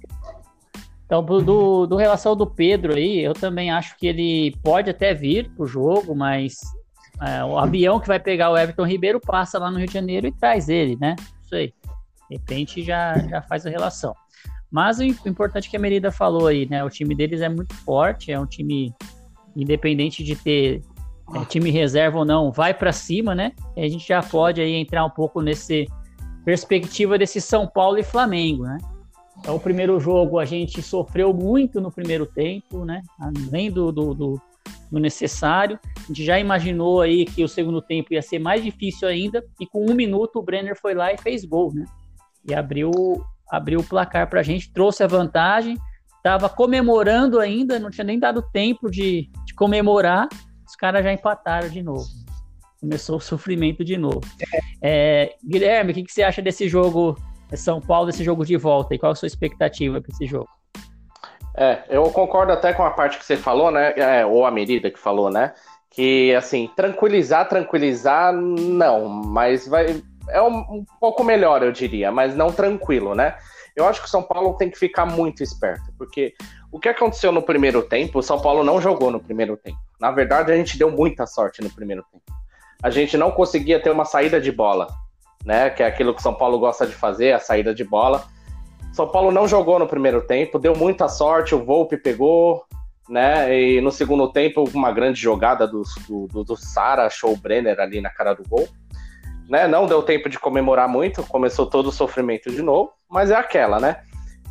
[1.05, 5.49] Então, do, do relação do Pedro aí, eu também acho que ele pode até vir
[5.55, 6.59] pro jogo, mas
[7.21, 10.27] é, o avião que vai pegar o Everton Ribeiro passa lá no Rio de Janeiro
[10.27, 11.15] e traz ele, né?
[11.43, 11.73] Isso aí.
[12.29, 14.15] De repente já, já faz a relação.
[14.73, 16.83] Mas o importante que a Merida falou aí, né?
[16.83, 18.91] O time deles é muito forte, é um time
[19.55, 20.81] independente de ter
[21.35, 23.51] é, time reserva ou não, vai para cima, né?
[23.77, 25.87] E a gente já pode aí entrar um pouco nesse
[26.43, 28.79] perspectiva desse São Paulo e Flamengo, né?
[29.37, 33.03] Então, o primeiro jogo a gente sofreu muito no primeiro tempo, né?
[33.19, 34.41] Além do, do, do,
[34.91, 35.79] do, necessário.
[35.97, 39.45] A gente já imaginou aí que o segundo tempo ia ser mais difícil ainda.
[39.59, 41.85] E com um minuto o Brenner foi lá e fez gol, né?
[42.49, 42.91] E abriu,
[43.49, 45.77] abriu o placar para a gente, trouxe a vantagem.
[46.23, 50.27] Tava comemorando ainda, não tinha nem dado tempo de, de comemorar.
[50.65, 52.07] Os caras já empataram de novo.
[52.79, 54.21] Começou o sofrimento de novo.
[54.81, 57.17] É, Guilherme, o que, que você acha desse jogo
[57.51, 58.95] é São Paulo esse jogo de volta?
[58.95, 60.49] E qual a sua expectativa para esse jogo?
[61.55, 63.93] É, eu concordo até com a parte que você falou, né?
[63.95, 65.53] É, ou a medida que falou, né?
[65.91, 70.01] Que assim, tranquilizar, tranquilizar, não, mas vai.
[70.29, 73.35] É um, um pouco melhor, eu diria, mas não tranquilo, né?
[73.75, 76.33] Eu acho que o São Paulo tem que ficar muito esperto, porque
[76.71, 79.79] o que aconteceu no primeiro tempo, o São Paulo não jogou no primeiro tempo.
[79.99, 82.23] Na verdade, a gente deu muita sorte no primeiro tempo.
[82.81, 84.87] A gente não conseguia ter uma saída de bola
[85.45, 85.69] né?
[85.69, 88.23] Que é aquilo que o São Paulo gosta de fazer, a saída de bola.
[88.91, 92.63] São Paulo não jogou no primeiro tempo, deu muita sorte, o Volpe pegou,
[93.09, 93.53] né?
[93.59, 97.99] E no segundo tempo, uma grande jogada do, do, do Sara, achou o Brenner ali
[97.99, 98.67] na cara do gol.
[99.49, 99.67] Né?
[99.67, 103.79] Não deu tempo de comemorar muito, começou todo o sofrimento de novo, mas é aquela,
[103.79, 103.97] né?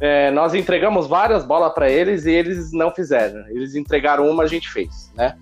[0.01, 3.47] É, nós entregamos várias bolas para eles e eles não fizeram.
[3.49, 5.37] Eles entregaram uma, a gente fez, né?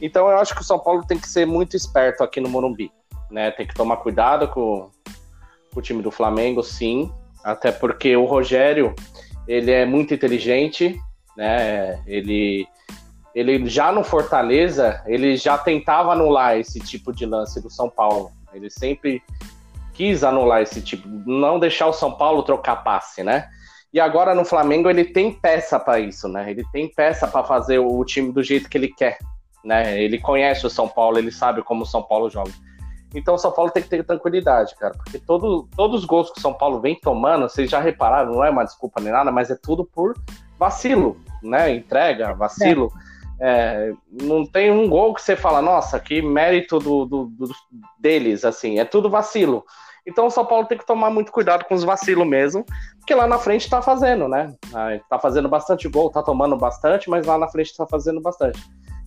[0.00, 2.90] Então eu acho que o São Paulo tem que ser muito esperto aqui no Morumbi
[3.30, 3.50] né?
[3.50, 4.90] Tem que tomar cuidado com,
[5.72, 7.10] com o time do Flamengo, sim.
[7.44, 8.94] Até porque o Rogério,
[9.46, 10.98] ele é muito inteligente,
[11.36, 12.02] né?
[12.06, 12.66] Ele,
[13.34, 18.30] ele já no Fortaleza, ele já tentava anular esse tipo de lance do São Paulo.
[18.52, 19.22] Ele sempre
[19.92, 23.48] quis anular esse tipo, não deixar o São Paulo trocar passe, né?
[23.92, 26.50] E agora no Flamengo ele tem peça para isso, né?
[26.50, 29.18] Ele tem peça para fazer o time do jeito que ele quer,
[29.64, 29.98] né?
[29.98, 32.52] Ele conhece o São Paulo, ele sabe como o São Paulo joga.
[33.14, 36.38] Então o São Paulo tem que ter tranquilidade, cara, porque todo, todos os gols que
[36.38, 39.50] o São Paulo vem tomando, vocês já repararam, não é uma desculpa nem nada, mas
[39.50, 40.14] é tudo por
[40.58, 41.74] vacilo, né?
[41.74, 42.92] Entrega, vacilo.
[43.02, 43.05] É.
[43.40, 47.50] É, não tem um gol que você fala, nossa, que mérito do, do, do,
[47.98, 49.64] deles, assim, é tudo vacilo.
[50.06, 52.64] Então o São Paulo tem que tomar muito cuidado com os vacilos mesmo,
[52.98, 54.54] porque lá na frente tá fazendo, né?
[54.72, 58.62] Ah, tá fazendo bastante gol, tá tomando bastante, mas lá na frente tá fazendo bastante.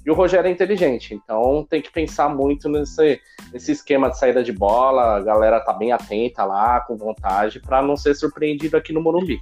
[0.06, 3.20] E o Rogério é inteligente, então tem que pensar muito nesse,
[3.52, 5.18] nesse esquema de saída de bola.
[5.18, 9.40] A galera tá bem atenta lá, com vontade, para não ser surpreendido aqui no Morumbi.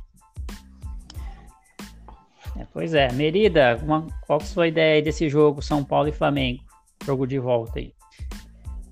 [2.59, 6.11] É, pois é, Merida, uma, qual é a sua ideia desse jogo São Paulo e
[6.11, 6.63] Flamengo?
[7.05, 7.93] Jogo de volta aí.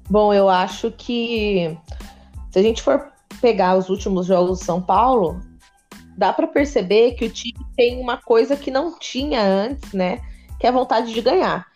[0.09, 1.75] Bom, eu acho que
[2.51, 5.39] se a gente for pegar os últimos jogos do São Paulo,
[6.15, 10.21] dá para perceber que o time tem uma coisa que não tinha antes, né?
[10.59, 11.67] que é a vontade de ganhar.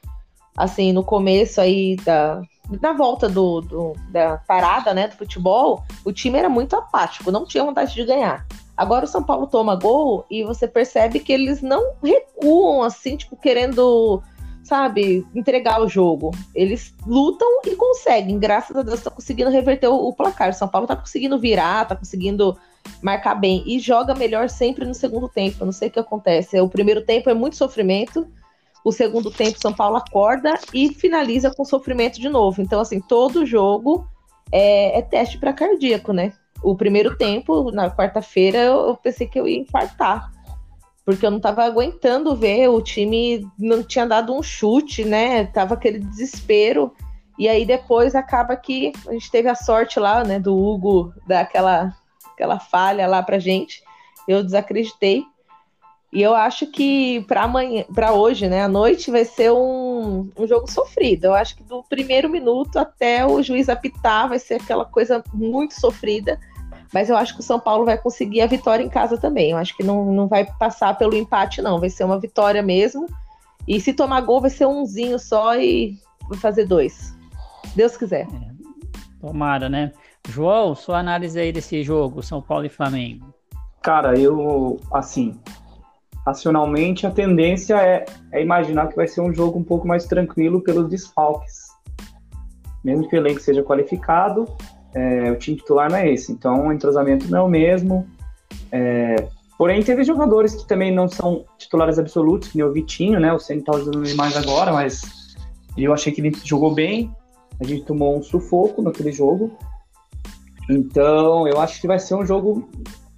[0.56, 2.42] Assim, no começo aí da,
[2.82, 7.46] na volta do, do, da parada, né, do futebol, o time era muito apático, não
[7.46, 8.46] tinha vontade de ganhar.
[8.80, 13.36] Agora o São Paulo toma gol e você percebe que eles não recuam assim, tipo,
[13.36, 14.24] querendo,
[14.64, 16.32] sabe, entregar o jogo.
[16.56, 18.40] Eles lutam e conseguem.
[18.40, 20.52] Graças a Deus, tá conseguindo reverter o, o placar.
[20.52, 22.58] O São Paulo tá conseguindo virar, tá conseguindo
[23.02, 25.66] marcar bem e joga melhor sempre no segundo tempo.
[25.66, 26.58] Não sei o que acontece.
[26.62, 28.26] O primeiro tempo é muito sofrimento
[28.82, 32.62] o segundo tempo, São Paulo acorda e finaliza com sofrimento de novo.
[32.62, 34.08] Então, assim, todo jogo
[34.54, 36.32] é, é teste para cardíaco, né?
[36.62, 40.32] O primeiro tempo, na quarta-feira, eu, pensei que eu ia infartar.
[41.06, 45.46] Porque eu não estava aguentando ver, o time não tinha dado um chute, né?
[45.46, 46.94] Tava aquele desespero.
[47.38, 51.40] E aí depois acaba que a gente teve a sorte lá, né, do Hugo dar
[51.40, 51.96] aquela,
[52.34, 53.82] aquela falha lá pra gente.
[54.28, 55.24] Eu desacreditei.
[56.12, 60.48] E eu acho que para amanhã, para hoje, né, à noite vai ser um, um
[60.48, 61.26] jogo sofrido.
[61.26, 65.80] Eu acho que do primeiro minuto até o juiz apitar vai ser aquela coisa muito
[65.80, 66.40] sofrida.
[66.92, 69.52] Mas eu acho que o São Paulo vai conseguir a vitória em casa também.
[69.52, 71.80] Eu acho que não, não vai passar pelo empate, não.
[71.80, 73.06] Vai ser uma vitória mesmo.
[73.68, 75.96] E se tomar gol, vai ser umzinho só e
[76.28, 77.16] vai fazer dois.
[77.76, 78.26] Deus quiser.
[78.26, 79.92] É, tomara, né?
[80.28, 83.32] João, sua análise aí desse jogo, São Paulo e Flamengo.
[83.82, 85.40] Cara, eu, assim,
[86.26, 90.62] racionalmente a tendência é, é imaginar que vai ser um jogo um pouco mais tranquilo
[90.62, 91.70] pelos desfalques.
[92.84, 94.46] Mesmo que o elenco seja qualificado,
[94.94, 96.32] é, o time titular não é esse.
[96.32, 98.08] Então o entrosamento não é o mesmo.
[98.72, 99.28] É,
[99.58, 103.34] porém, teve jogadores que também não são titulares absolutos, que nem o Vitinho, né?
[103.34, 105.02] O Senna tá usando mais agora, mas
[105.78, 107.12] eu achei que ele jogou bem.
[107.60, 109.52] A gente tomou um sufoco naquele jogo.
[110.70, 112.70] Então, eu acho que vai ser um jogo.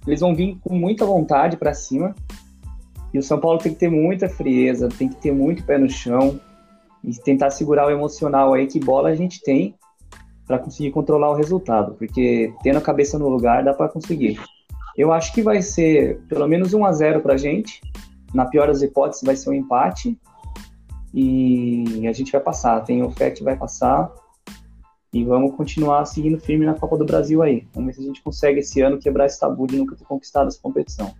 [0.06, 2.14] Eles vão vir com muita vontade para cima.
[3.12, 5.88] E o São Paulo tem que ter muita frieza, tem que ter muito pé no
[5.88, 6.40] chão
[7.04, 9.74] e tentar segurar o emocional aí que bola a gente tem
[10.46, 14.40] para conseguir controlar o resultado, porque tendo a cabeça no lugar dá para conseguir.
[14.96, 17.80] Eu acho que vai ser pelo menos 1 a 0 para a gente.
[18.34, 20.18] Na pior das hipóteses vai ser um empate
[21.14, 22.80] e a gente vai passar.
[22.80, 24.12] Tem o fé que vai passar
[25.12, 27.66] e vamos continuar seguindo firme na Copa do Brasil aí.
[27.74, 30.48] Vamos ver se a gente consegue esse ano quebrar esse tabu de nunca ter conquistado
[30.48, 31.14] essa competição.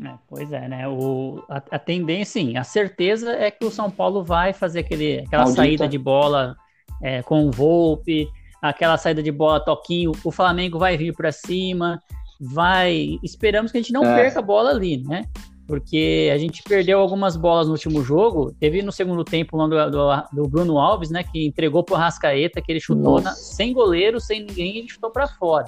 [0.00, 0.88] É, pois é, né?
[0.88, 5.20] O, a, a, tendência, sim, a certeza é que o São Paulo vai fazer aquele,
[5.20, 5.62] aquela Maldita.
[5.62, 6.56] saída de bola
[7.02, 8.26] é, com o Volpe,
[8.62, 12.00] aquela saída de bola toquinho, o Flamengo vai vir para cima,
[12.40, 13.18] vai.
[13.22, 14.14] Esperamos que a gente não é.
[14.14, 15.24] perca a bola ali, né?
[15.66, 18.52] Porque a gente perdeu algumas bolas no último jogo.
[18.58, 21.22] Teve no segundo tempo lá do, do, do Bruno Alves, né?
[21.22, 25.26] Que entregou pro Rascaeta, que ele chutou na, sem goleiro, sem ninguém, ele chutou para
[25.28, 25.66] fora.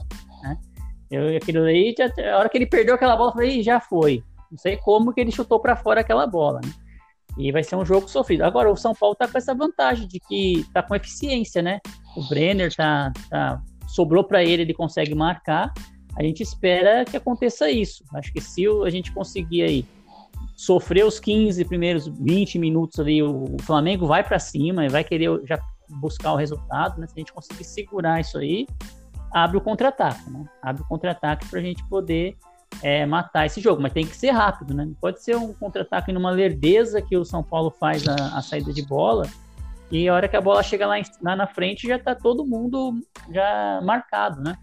[1.15, 4.23] Eu, aquilo a hora que ele perdeu aquela bola, eu falei, já foi.
[4.51, 6.73] Não sei como que ele chutou para fora aquela bola, né?
[7.37, 8.43] E vai ser um jogo sofrido.
[8.43, 11.81] Agora, o São Paulo tá com essa vantagem de que tá com eficiência, né?
[12.17, 15.73] O Brenner tá, tá sobrou para ele, ele consegue marcar.
[16.17, 18.05] A gente espera que aconteça isso.
[18.15, 19.85] Acho que se a gente conseguir aí
[20.57, 25.29] sofrer os 15 primeiros 20 minutos ali, o Flamengo vai para cima e vai querer
[25.45, 27.07] já buscar o resultado, né?
[27.07, 28.67] Se a gente conseguir segurar isso aí,
[29.35, 30.47] abre o contra-ataque, né?
[30.63, 32.37] Abre o contra-ataque para a gente poder
[32.81, 34.89] é, matar esse jogo, mas tem que ser rápido, né?
[35.01, 38.83] Pode ser um contra-ataque numa lerdeza que o São Paulo faz a, a, saída de
[38.83, 39.29] bola
[39.91, 42.47] e a hora que a bola chega lá, em, lá na frente já tá todo
[42.47, 42.95] mundo
[43.29, 44.57] já marcado, né?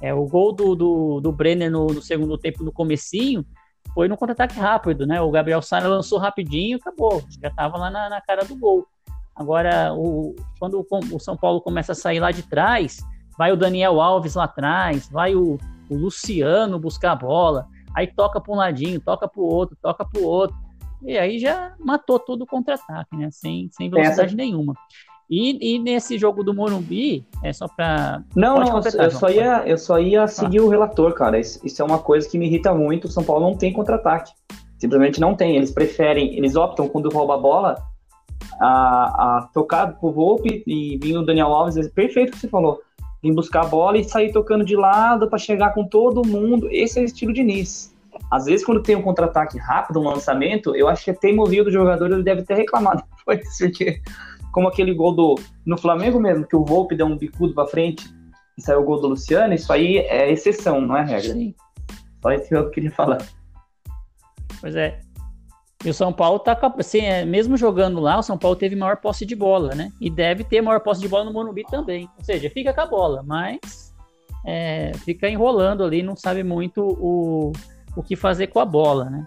[0.00, 3.44] É, o gol do, do, do Brenner no, no, segundo tempo, no comecinho,
[3.92, 5.20] foi no contra-ataque rápido, né?
[5.20, 7.22] O Gabriel Sara lançou rapidinho acabou.
[7.42, 8.86] Já tava lá na, na cara do gol.
[9.34, 13.02] Agora, o, quando o, o São Paulo começa a sair lá de trás,
[13.38, 18.40] vai o Daniel Alves lá atrás, vai o, o Luciano buscar a bola, aí toca
[18.40, 20.56] para um ladinho, toca para o outro, toca para o outro,
[21.02, 23.28] e aí já matou todo o contra-ataque, né?
[23.30, 24.36] Sem, sem velocidade Essa...
[24.36, 24.74] nenhuma.
[25.28, 28.22] E, e, nesse jogo do Morumbi, é só para.
[28.34, 30.62] Não, não, eu só, ia, eu só ia seguir ah.
[30.62, 31.38] o relator, cara.
[31.38, 33.06] Isso, isso, é uma coisa que me irrita muito.
[33.06, 34.32] O São Paulo não tem contra-ataque.
[34.78, 35.56] Simplesmente não tem.
[35.56, 37.74] Eles preferem, eles optam quando rouba a bola
[38.60, 38.68] a,
[39.38, 41.88] a tocar pro Volpe e vir o Daniel Alves.
[41.88, 42.80] Perfeito o que você falou
[43.26, 46.68] em buscar a bola e sair tocando de lado para chegar com todo mundo.
[46.70, 47.94] Esse é o estilo de Nice.
[48.30, 51.70] Às vezes, quando tem um contra-ataque rápido, um lançamento, eu acho que até teimosia do
[51.70, 54.00] jogador ele deve ter reclamado depois, porque
[54.52, 55.34] como aquele gol do
[55.66, 58.08] no Flamengo mesmo, que o Volpe deu um bicudo para frente
[58.56, 61.32] e saiu o gol do Luciano, isso aí é exceção, não é regra.
[61.32, 61.54] Sim.
[62.22, 63.18] Só isso que eu queria falar.
[64.60, 65.00] Pois é.
[65.84, 69.26] E o São Paulo tá assim, mesmo jogando lá, o São Paulo teve maior posse
[69.26, 69.92] de bola, né?
[70.00, 72.08] E deve ter maior posse de bola no Morumbi também.
[72.18, 73.94] Ou seja, fica com a bola, mas
[74.44, 77.52] é, fica enrolando ali, não sabe muito o,
[77.94, 79.26] o que fazer com a bola, né?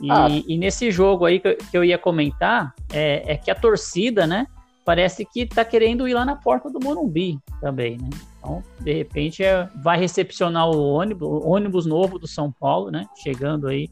[0.00, 0.28] E, ah.
[0.30, 4.46] e nesse jogo aí que, que eu ia comentar, é, é, que a torcida, né?
[4.84, 8.08] Parece que tá querendo ir lá na porta do Morumbi também, né?
[8.38, 13.06] Então, de repente, é, vai recepcionar o ônibus, o ônibus novo do São Paulo, né?
[13.22, 13.90] Chegando aí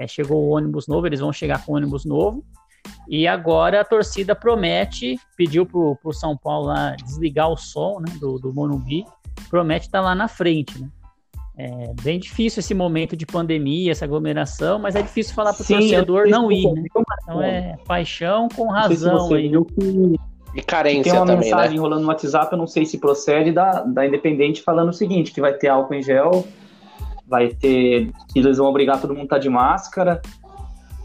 [0.00, 2.42] é, chegou o ônibus novo, eles vão chegar com o ônibus novo.
[3.06, 8.16] E agora a torcida promete, pediu pro, pro São Paulo lá desligar o som né,
[8.18, 9.04] do, do Morumbi,
[9.50, 10.88] promete estar tá lá na frente, né?
[11.58, 15.66] É bem difícil esse momento de pandemia, essa aglomeração, mas é difícil falar para o
[15.66, 16.84] torcedor não ir, né?
[16.86, 19.50] Então é paixão com razão se aí.
[19.50, 20.16] Que...
[20.54, 21.82] E carência Tem uma também, mensagem né?
[21.82, 25.40] rolando no WhatsApp, eu não sei se procede, da, da Independente falando o seguinte, que
[25.40, 26.46] vai ter álcool em gel
[27.30, 28.10] vai ter.
[28.34, 30.20] Eles vão obrigar todo mundo a estar tá de máscara,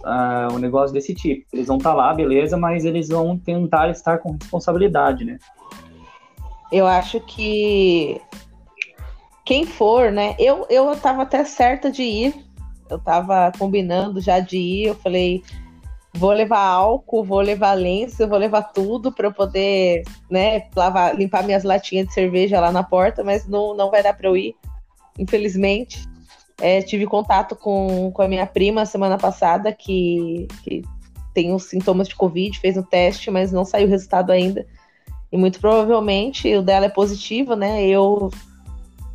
[0.04, 1.46] uh, um negócio desse tipo.
[1.54, 5.38] Eles vão estar tá lá, beleza, mas eles vão tentar estar com responsabilidade, né?
[6.72, 8.20] Eu acho que
[9.46, 10.36] quem for, né?
[10.40, 12.46] Eu, eu tava até certa de ir.
[12.90, 14.88] Eu tava combinando já de ir.
[14.88, 15.44] Eu falei,
[16.16, 21.44] vou levar álcool, vou levar lenço, vou levar tudo para eu poder, né, lavar, limpar
[21.44, 24.56] minhas latinhas de cerveja lá na porta, mas não, não vai dar para eu ir,
[25.20, 26.04] infelizmente.
[26.60, 30.84] É, tive contato com, com a minha prima semana passada, que, que
[31.34, 34.65] tem os sintomas de Covid, fez o teste, mas não saiu o resultado ainda.
[35.32, 37.86] E muito provavelmente o dela é positivo, né?
[37.86, 38.32] Eu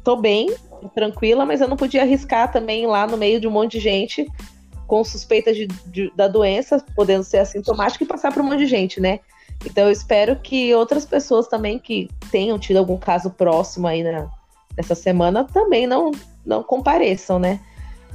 [0.05, 0.55] tô bem,
[0.95, 4.27] tranquila, mas eu não podia arriscar também lá no meio de um monte de gente
[4.87, 8.67] com suspeitas de, de, da doença, podendo ser assintomática e passar para um monte de
[8.67, 9.21] gente, né?
[9.65, 14.29] Então eu espero que outras pessoas também que tenham tido algum caso próximo aí na,
[14.77, 16.11] nessa semana também não,
[16.45, 17.61] não compareçam, né?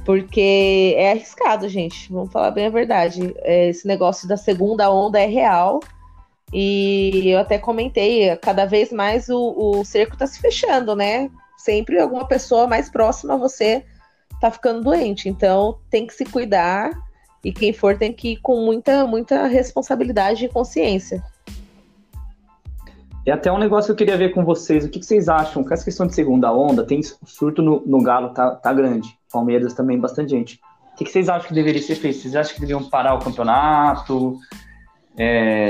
[0.04, 2.12] Porque é arriscado, gente.
[2.12, 3.34] Vamos falar bem a verdade.
[3.38, 5.80] É, esse negócio da segunda onda é real.
[6.52, 11.28] E eu até comentei, cada vez mais o, o cerco está se fechando, né?
[11.58, 13.84] Sempre alguma pessoa mais próxima a você
[14.40, 15.28] tá ficando doente.
[15.28, 16.90] Então tem que se cuidar
[17.44, 21.22] e quem for tem que ir com muita, muita responsabilidade e consciência.
[23.26, 25.64] E até um negócio que eu queria ver com vocês, o que, que vocês acham?
[25.64, 29.18] Com essa questão de segunda onda, tem surto no, no Galo, tá, tá grande.
[29.32, 30.60] Palmeiras também, bastante gente.
[30.92, 32.18] O que, que vocês acham que deveria ser feito?
[32.20, 34.38] Vocês acham que deveriam parar o campeonato?
[35.18, 35.68] É,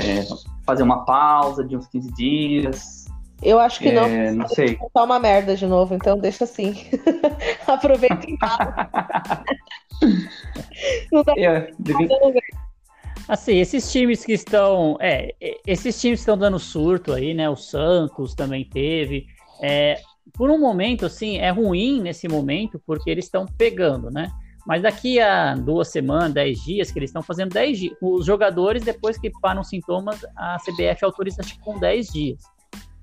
[0.66, 3.07] fazer uma pausa de uns 15 dias?
[3.42, 4.05] Eu acho que não.
[4.05, 4.79] É, não sei.
[4.92, 6.75] Tá uma merda de novo, então deixa assim.
[7.66, 8.37] Aproveita e
[11.11, 11.71] Não dá é,
[13.29, 14.97] Assim, esses times que estão.
[15.01, 15.35] É,
[15.67, 17.49] esses times estão dando surto aí, né?
[17.49, 19.27] O Santos também teve.
[19.62, 20.01] É,
[20.33, 24.31] por um momento, assim, é ruim nesse momento, porque eles estão pegando, né?
[24.67, 27.97] Mas daqui a duas semanas, dez dias, que eles estão fazendo dez dias.
[28.03, 32.41] Os jogadores, depois que param sintomas, a CBF autoriza acho, com dez dias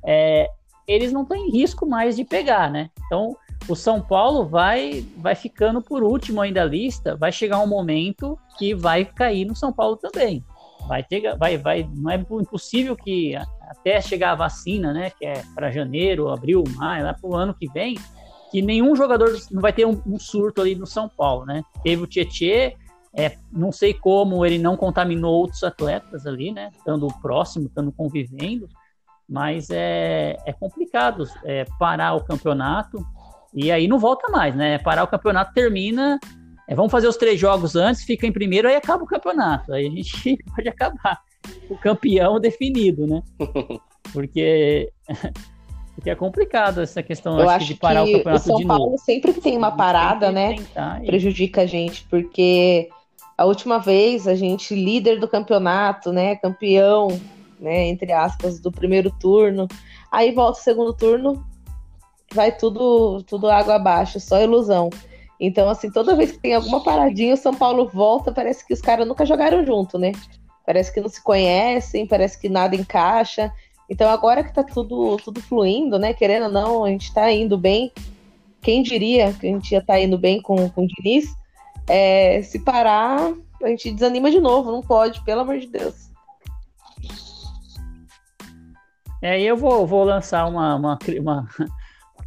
[0.04, 0.50] é,
[0.88, 2.90] eles não têm risco mais de pegar, né?
[3.06, 3.36] Então,
[3.68, 8.38] o São Paulo vai, vai ficando por último ainda da lista, vai chegar um momento
[8.58, 10.44] que vai cair no São Paulo também.
[10.88, 13.36] Vai ter, vai, vai, não é impossível que
[13.70, 17.54] até chegar a vacina, né, que é para janeiro, abril, maio, lá para o ano
[17.54, 17.98] que vem,
[18.52, 21.64] que nenhum jogador não vai ter um, um, surto ali no São Paulo, né?
[21.84, 22.76] Teve o Tietê,
[23.16, 26.70] é, não sei como ele não contaminou outros atletas ali, né?
[26.78, 28.68] Estando próximo, estando convivendo
[29.28, 33.04] mas é, é complicado é, parar o campeonato
[33.54, 34.78] e aí não volta mais, né?
[34.80, 36.20] Parar o campeonato termina,
[36.68, 39.74] é, vamos fazer os três jogos antes, fica em primeiro, aí acaba o campeonato.
[39.74, 41.22] Aí a gente pode acabar
[41.70, 43.22] o campeão definido, né?
[44.12, 44.92] Porque,
[45.96, 48.86] porque é complicado essa questão Eu acho, de parar que o campeonato o São Paulo
[48.92, 48.98] novo.
[49.00, 50.56] sempre que tem uma parada, né?
[51.06, 52.90] Prejudica a gente, porque
[53.38, 56.36] a última vez a gente líder do campeonato, né?
[56.36, 57.18] Campeão
[57.64, 59.68] né, entre aspas, do primeiro turno.
[60.12, 61.44] Aí volta o segundo turno,
[62.34, 64.90] vai tudo, tudo água abaixo, só ilusão.
[65.40, 68.82] Então, assim, toda vez que tem alguma paradinha, o São Paulo volta, parece que os
[68.82, 70.12] caras nunca jogaram junto, né?
[70.66, 73.52] Parece que não se conhecem, parece que nada encaixa.
[73.90, 76.14] Então, agora que tá tudo, tudo fluindo, né?
[76.14, 77.92] Querendo ou não, a gente tá indo bem.
[78.62, 81.36] Quem diria que a gente ia estar tá indo bem com, com o Diniz?
[81.88, 86.10] É, se parar, a gente desanima de novo, não pode, pelo amor de Deus.
[89.22, 91.50] É, eu vou, vou lançar uma, uma, uma,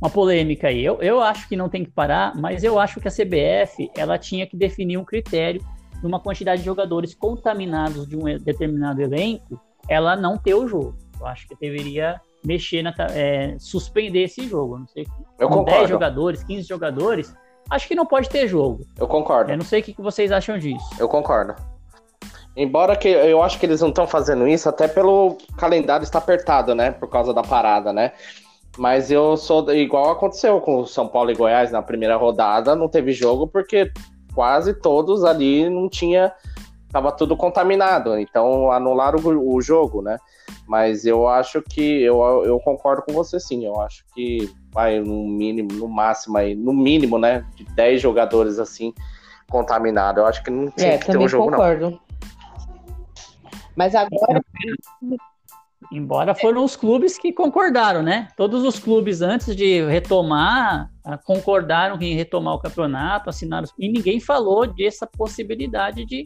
[0.01, 0.85] uma, polêmica aí.
[0.85, 4.19] Eu, eu acho que não tem que parar, mas eu acho que a CBF ela
[4.19, 5.65] tinha que definir um critério
[6.01, 10.95] de uma quantidade de jogadores contaminados de um determinado elenco, ela não ter o jogo.
[11.19, 14.79] Eu acho que deveria mexer na é, suspender esse jogo.
[14.79, 15.07] Não sei.
[15.39, 15.79] Eu com concordo.
[15.79, 17.35] 10 jogadores, 15 jogadores,
[17.71, 18.87] acho que não pode ter jogo.
[18.99, 19.51] Eu concordo.
[19.51, 20.89] Eu não sei o que vocês acham disso.
[20.99, 21.55] Eu concordo.
[22.57, 26.75] Embora que eu acho que eles não estão fazendo isso, até pelo calendário está apertado,
[26.75, 26.91] né?
[26.91, 28.13] Por causa da parada, né?
[28.77, 32.89] Mas eu sou igual aconteceu com o São Paulo e Goiás na primeira rodada, não
[32.89, 33.91] teve jogo porque
[34.35, 36.33] quase todos ali não tinha
[36.91, 40.19] tava tudo contaminado, então anularam o, o jogo, né?
[40.67, 45.27] Mas eu acho que eu, eu concordo com você sim, eu acho que vai no
[45.27, 48.93] mínimo, no máximo aí, no mínimo, né, de 10 jogadores assim
[49.49, 50.21] contaminados.
[50.23, 51.91] Eu acho que não tinha é, que ter um jogo concordo.
[51.91, 52.01] não.
[53.75, 54.43] Mas agora.
[55.93, 58.29] Embora foram os clubes que concordaram, né?
[58.37, 63.67] Todos os clubes, antes de retomar, ah, concordaram em retomar o campeonato, assinaram.
[63.79, 66.25] E ninguém falou dessa possibilidade de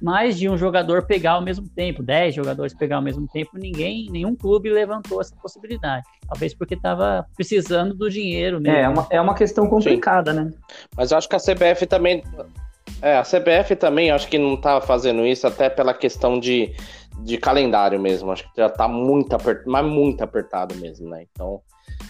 [0.00, 4.08] mais de um jogador pegar ao mesmo tempo, 10 jogadores pegar ao mesmo tempo, ninguém,
[4.10, 6.04] nenhum clube levantou essa possibilidade.
[6.28, 8.76] Talvez porque estava precisando do dinheiro mesmo.
[8.76, 10.40] É, é uma, é uma questão complicada, Sim.
[10.40, 10.52] né?
[10.96, 12.22] Mas eu acho que a CBF também
[13.00, 16.72] é, a CBF também acho que não tá fazendo isso até pela questão de,
[17.20, 18.30] de calendário mesmo.
[18.30, 21.26] Acho que já tá muito apertado, mas muito apertado mesmo, né?
[21.30, 21.60] Então,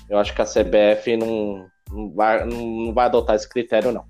[0.09, 4.05] eu acho que a CBF não, não, vai, não vai adotar esse critério, não.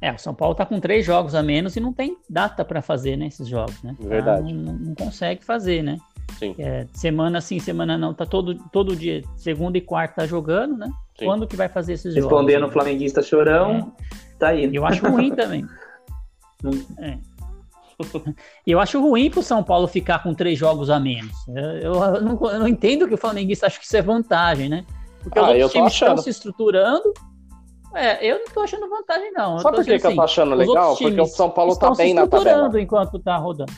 [0.00, 2.82] É, o São Paulo tá com três jogos a menos e não tem data para
[2.82, 3.96] fazer, né, esses jogos, né?
[3.98, 4.52] Verdade.
[4.52, 5.98] Não, não, consegue fazer, né?
[6.38, 6.54] Sim.
[6.58, 10.90] É, semana sim, semana não, tá todo, todo dia, segunda e quarta tá jogando, né?
[11.18, 11.24] Sim.
[11.24, 12.42] Quando que vai fazer esses Respondendo jogos?
[12.42, 14.38] Respondendo o flamenguista chorão, é.
[14.38, 14.68] tá aí.
[14.72, 15.66] Eu acho ruim também.
[17.00, 17.18] é.
[18.66, 21.34] Eu acho ruim pro São Paulo ficar com três jogos a menos.
[21.48, 24.84] Eu, eu, não, eu não, entendo que o flamenguista acha que isso é vantagem, né?
[25.22, 27.12] Porque ah, os outros times estão se estruturando
[27.96, 29.58] é, eu não tô achando vantagem, não.
[29.58, 30.94] Sabe por que, que eu tô achando legal?
[30.96, 32.80] Porque o São Paulo tá bem na tabela.
[32.80, 33.72] enquanto tá rodando.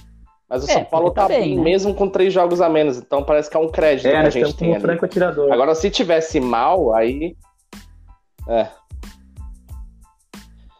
[0.49, 1.63] Mas o é, São Paulo tá, tá bem, né?
[1.63, 4.31] mesmo com três jogos a menos, então parece que é um crédito é, que a
[4.31, 4.77] gente tem.
[4.77, 5.53] Um franco atirador.
[5.53, 7.37] Agora, se tivesse mal, aí.
[8.49, 8.67] É.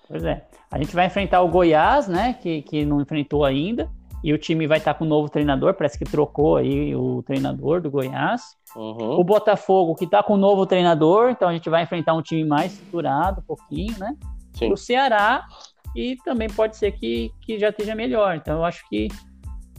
[0.09, 0.48] Pois é.
[0.71, 2.35] A gente vai enfrentar o Goiás, né?
[2.35, 3.91] Que, que não enfrentou ainda.
[4.23, 7.81] E o time vai estar com um novo treinador, parece que trocou aí o treinador
[7.81, 8.43] do Goiás.
[8.75, 9.13] Uhum.
[9.13, 12.45] O Botafogo, que está com um novo treinador, então a gente vai enfrentar um time
[12.45, 14.17] mais estruturado, um pouquinho, né?
[14.55, 14.73] Sim.
[14.73, 15.47] O Ceará,
[15.95, 18.35] e também pode ser que, que já esteja melhor.
[18.35, 19.07] Então eu acho que,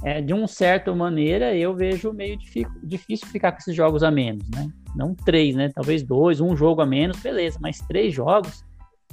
[0.03, 2.37] é, de uma certa maneira, eu vejo meio
[2.81, 4.69] difícil ficar com esses jogos a menos, né?
[4.95, 5.69] Não três, né?
[5.75, 8.63] Talvez dois, um jogo a menos, beleza, mas três jogos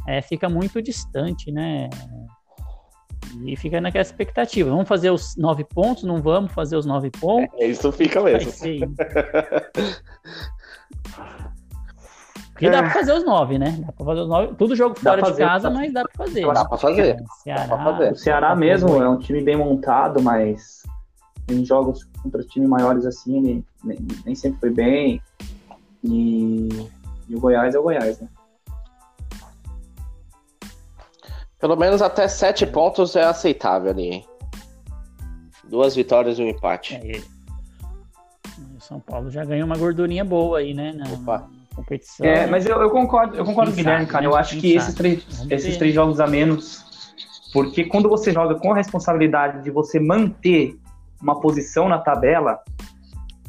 [0.06, 1.90] é, fica muito distante, né?
[3.44, 4.70] E fica naquela expectativa.
[4.70, 6.04] Vamos fazer os nove pontos?
[6.04, 7.52] Não vamos fazer os nove pontos?
[7.60, 8.52] É, isso fica mesmo.
[12.52, 13.76] Porque dá pra fazer os nove, né?
[13.84, 14.54] Dá pra fazer os nove.
[14.54, 16.46] Tudo jogo fora de casa, mas dá pra fazer.
[16.46, 17.16] Dá pra fazer.
[17.42, 18.12] Ceará, dá pra fazer.
[18.12, 20.82] O Ceará mesmo é um time bem montado, mas
[21.50, 25.20] em jogos contra times maiores assim, nem, nem sempre foi bem.
[26.02, 26.68] E,
[27.28, 28.28] e o Goiás é o Goiás, né?
[31.58, 34.26] Pelo menos até sete pontos é aceitável ali, hein?
[35.64, 36.94] Duas vitórias e um empate.
[36.94, 37.20] É,
[38.76, 40.92] o São Paulo já ganhou uma gordurinha boa aí, né?
[40.92, 41.48] Na, Opa.
[41.74, 42.26] competição.
[42.26, 44.24] É, mas eu, eu concordo, eu concordo com o Guilherme, cara.
[44.24, 46.84] Eu acho que esses três, esses três jogos a menos.
[47.52, 50.78] Porque quando você joga com a responsabilidade de você manter
[51.22, 52.60] uma posição na tabela,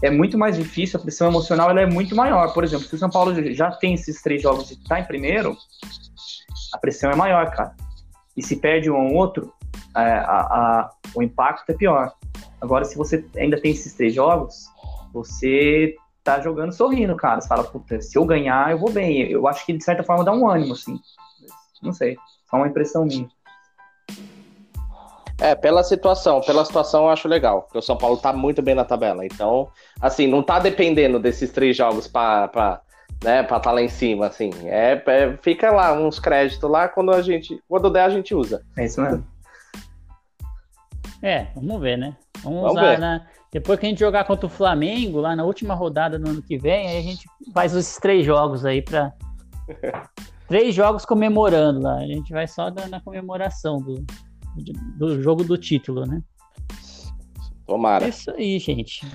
[0.01, 2.53] é muito mais difícil, a pressão emocional ela é muito maior.
[2.53, 5.03] Por exemplo, se o São Paulo já tem esses três jogos de estar tá em
[5.03, 5.58] primeiro,
[6.74, 7.76] a pressão é maior, cara
[8.38, 9.52] e se perde um ou outro,
[9.96, 12.14] é, a, a, o impacto é pior.
[12.62, 14.68] Agora, se você ainda tem esses três jogos,
[15.12, 17.42] você tá jogando sorrindo, cara.
[17.42, 19.22] Você fala, puta, se eu ganhar, eu vou bem.
[19.32, 21.00] Eu acho que de certa forma dá um ânimo, assim.
[21.82, 22.18] Não sei,
[22.50, 23.28] só uma impressão minha.
[25.40, 28.74] É, pela situação, pela situação eu acho legal, porque o São Paulo tá muito bem
[28.74, 29.24] na tabela.
[29.24, 29.70] Então,
[30.02, 32.82] assim, não tá dependendo desses três jogos para
[33.24, 34.51] né, pra estar tá lá em cima, assim.
[34.65, 38.63] É, é, fica lá uns créditos lá quando a gente, quando der a gente usa.
[38.78, 39.26] É isso mesmo.
[41.22, 42.15] É, vamos ver, né?
[42.43, 42.99] Vamos, vamos usar, ver.
[42.99, 43.28] né?
[43.51, 46.57] Depois que a gente jogar contra o Flamengo, lá na última rodada do ano que
[46.57, 49.13] vem, aí a gente faz esses três jogos aí para
[50.47, 51.95] três jogos comemorando lá.
[51.95, 54.05] A gente vai só na comemoração do,
[54.97, 56.22] do jogo do título, né?
[57.65, 58.05] Tomara.
[58.05, 59.05] É isso aí, gente.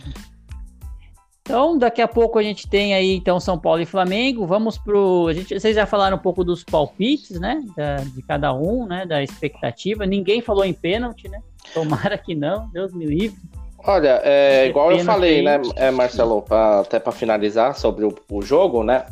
[1.45, 4.47] Então, daqui a pouco a gente tem aí então São Paulo e Flamengo.
[4.47, 8.55] Vamos pro, a gente, vocês já falaram um pouco dos palpites, né, da, de cada
[8.55, 10.07] um, né, da expectativa.
[10.07, 11.41] Ninguém falou em pênalti, né?
[11.75, 13.39] Tomara que não, Deus me livre.
[13.85, 18.41] Olha, é, igual eu falei, né, é, Marcelo, pra, até para finalizar sobre o, o
[18.41, 19.05] jogo, né?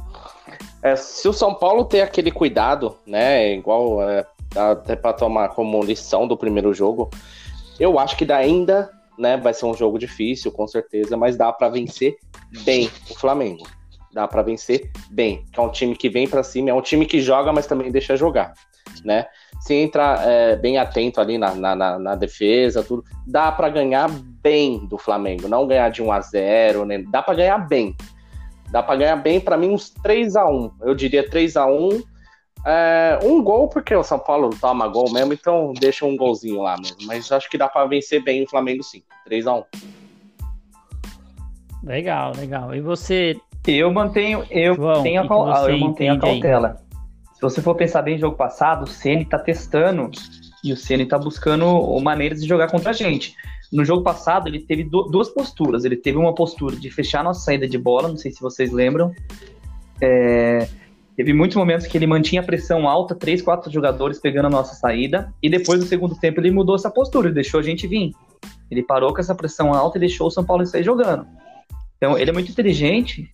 [0.82, 4.24] É, se o São Paulo ter aquele cuidado, né, igual é,
[4.56, 7.10] até para tomar como lição do primeiro jogo,
[7.78, 8.88] eu acho que ainda
[9.20, 9.36] né?
[9.36, 12.16] Vai ser um jogo difícil, com certeza, mas dá para vencer
[12.64, 13.64] bem o Flamengo.
[14.12, 15.44] Dá para vencer bem.
[15.56, 18.16] É um time que vem para cima, é um time que joga, mas também deixa
[18.16, 18.54] jogar,
[19.04, 19.26] né?
[19.60, 24.86] Se entrar é, bem atento ali na, na, na defesa, tudo, dá para ganhar bem
[24.86, 27.04] do Flamengo, não ganhar de 1 a 0, né?
[27.08, 27.94] Dá para ganhar bem.
[28.72, 32.02] Dá para ganhar bem, para mim, uns 3 a 1 Eu diria 3 a 1
[32.64, 36.76] é, um gol, porque o São Paulo toma gol mesmo, então deixa um golzinho lá
[36.76, 36.98] mesmo.
[37.06, 39.02] Mas acho que dá para vencer bem o Flamengo sim.
[39.24, 39.64] 3 a 1
[41.82, 42.74] Legal, legal.
[42.74, 43.36] E você.
[43.66, 46.68] Eu mantenho, eu João, tenho a, eu mantenho a cautela.
[46.68, 46.90] Aí?
[47.34, 50.10] Se você for pensar bem no jogo passado, o Ceni tá testando
[50.62, 53.34] e o Ceni tá buscando maneiras de jogar contra a gente.
[53.72, 55.84] No jogo passado, ele teve duas posturas.
[55.84, 59.12] Ele teve uma postura de fechar nossa saída de bola, não sei se vocês lembram.
[60.02, 60.68] É,
[61.20, 64.74] Teve muitos momentos que ele mantinha a pressão alta, três, quatro jogadores pegando a nossa
[64.74, 68.12] saída, e depois no segundo tempo ele mudou essa postura, ele deixou a gente vir.
[68.70, 71.26] Ele parou com essa pressão alta e deixou o São Paulo sair jogando.
[71.98, 73.30] Então ele é muito inteligente.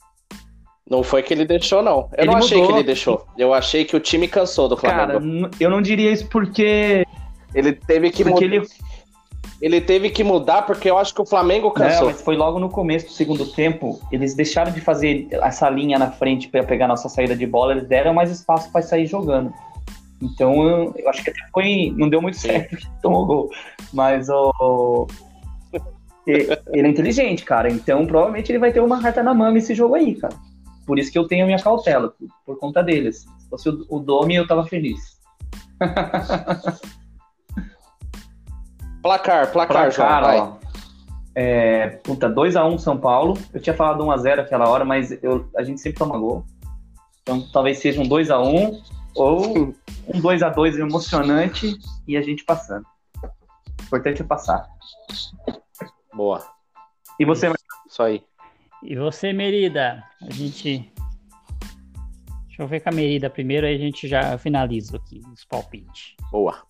[0.91, 2.11] Não foi que ele deixou, não.
[2.19, 2.73] Eu ele não achei mudou.
[2.73, 3.25] que ele deixou.
[3.39, 5.07] Eu achei que o time cansou do Flamengo.
[5.07, 7.07] Cara, eu não diria isso porque.
[7.55, 8.63] Ele teve que porque ele
[9.61, 12.07] ele teve que mudar porque eu acho que o Flamengo cansou.
[12.07, 14.01] Não, mas foi logo no começo do segundo tempo.
[14.13, 17.73] Eles deixaram de fazer essa linha na frente para pegar nossa saída de bola.
[17.73, 19.53] Eles deram mais espaço para sair jogando.
[20.21, 21.93] Então eu, eu acho que até foi.
[21.97, 23.51] Não deu muito certo que tomou gol.
[23.93, 25.07] Mas o.
[26.27, 27.71] ele é inteligente, cara.
[27.71, 30.35] Então provavelmente ele vai ter uma rata na mama esse jogo aí, cara.
[30.87, 33.27] Por isso que eu tenho a minha cautela, por, por conta deles.
[33.39, 35.17] Se fosse o, o Domi, eu tava feliz.
[39.07, 40.67] placar, placar, placar João, ó,
[41.35, 43.39] é, puta, 2x1 um São Paulo.
[43.53, 46.45] Eu tinha falado 1x0 aquela hora, mas eu, a gente sempre toma gol.
[47.23, 48.83] Então talvez seja um 2x1 um,
[49.15, 49.69] ou
[50.09, 51.77] um 2x2 emocionante
[52.09, 52.87] e a gente passando.
[53.23, 54.67] O importante é passar.
[56.13, 56.45] Boa.
[57.21, 57.53] E você,
[57.87, 58.25] Isso aí.
[58.83, 60.03] E você, Merida?
[60.23, 60.91] A gente.
[62.47, 66.17] Deixa eu ver com a Merida primeiro, aí a gente já finaliza aqui os palpites.
[66.33, 66.63] Boa.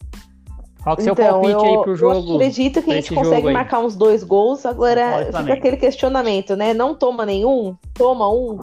[0.86, 2.30] Qual que é o então, seu palpite eu, aí pro jogo?
[2.30, 4.64] Eu acredito que a gente consegue marcar uns dois gols.
[4.64, 6.72] Agora fica aquele questionamento, né?
[6.72, 8.60] Não toma nenhum, toma um.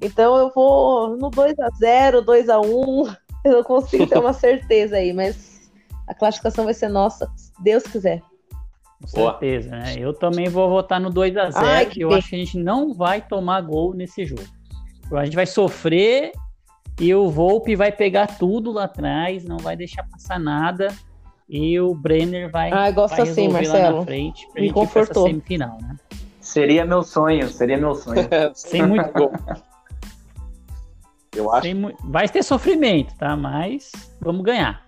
[0.00, 3.16] Então eu vou no 2x0, 2x1.
[3.44, 5.68] Eu não consigo ter uma certeza aí, mas
[6.06, 8.22] a classificação vai ser nossa, se Deus quiser.
[9.00, 9.94] Com certeza, né?
[9.98, 12.18] Eu também vou votar no 2x0, que eu bem.
[12.18, 14.44] acho que a gente não vai tomar gol nesse jogo.
[15.12, 16.32] A gente vai sofrer
[17.00, 20.88] e o Volpe vai pegar tudo lá atrás, não vai deixar passar nada.
[21.52, 23.96] E o Brenner vai, ah, gosto vai assim, Marcelo.
[23.96, 25.26] lá na frente pra Me gente confortou.
[25.26, 25.96] semifinal, né?
[26.40, 28.26] Seria meu sonho, seria meu sonho.
[28.56, 29.30] Sem muito gol.
[31.36, 31.66] Eu acho.
[31.66, 33.36] Sem, vai ter sofrimento, tá?
[33.36, 34.82] Mas vamos ganhar.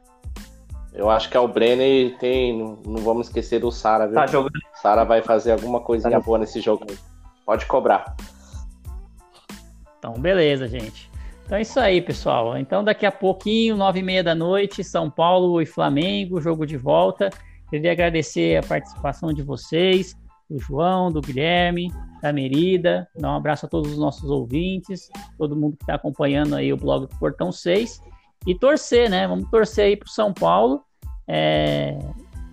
[0.95, 2.59] Eu acho que é o Brenner tem.
[2.59, 4.15] Não vamos esquecer do Sara, viu?
[4.15, 4.59] Tá jogando.
[4.81, 6.87] Sara vai fazer alguma coisinha tá boa nesse jogo.
[7.45, 8.17] Pode cobrar.
[9.99, 11.11] Então, beleza, gente.
[11.45, 12.57] Então é isso aí, pessoal.
[12.57, 16.77] Então daqui a pouquinho, nove e meia da noite, São Paulo e Flamengo, jogo de
[16.77, 17.29] volta.
[17.69, 20.17] Queria agradecer a participação de vocês,
[20.49, 21.93] do João, do Guilherme,
[22.23, 23.07] da Merida.
[23.15, 26.77] Dar um abraço a todos os nossos ouvintes, todo mundo que está acompanhando aí o
[26.77, 28.01] blog do Portão 6.
[28.47, 29.27] E torcer, né?
[29.27, 30.83] Vamos torcer aí para o São Paulo.
[31.29, 31.99] É...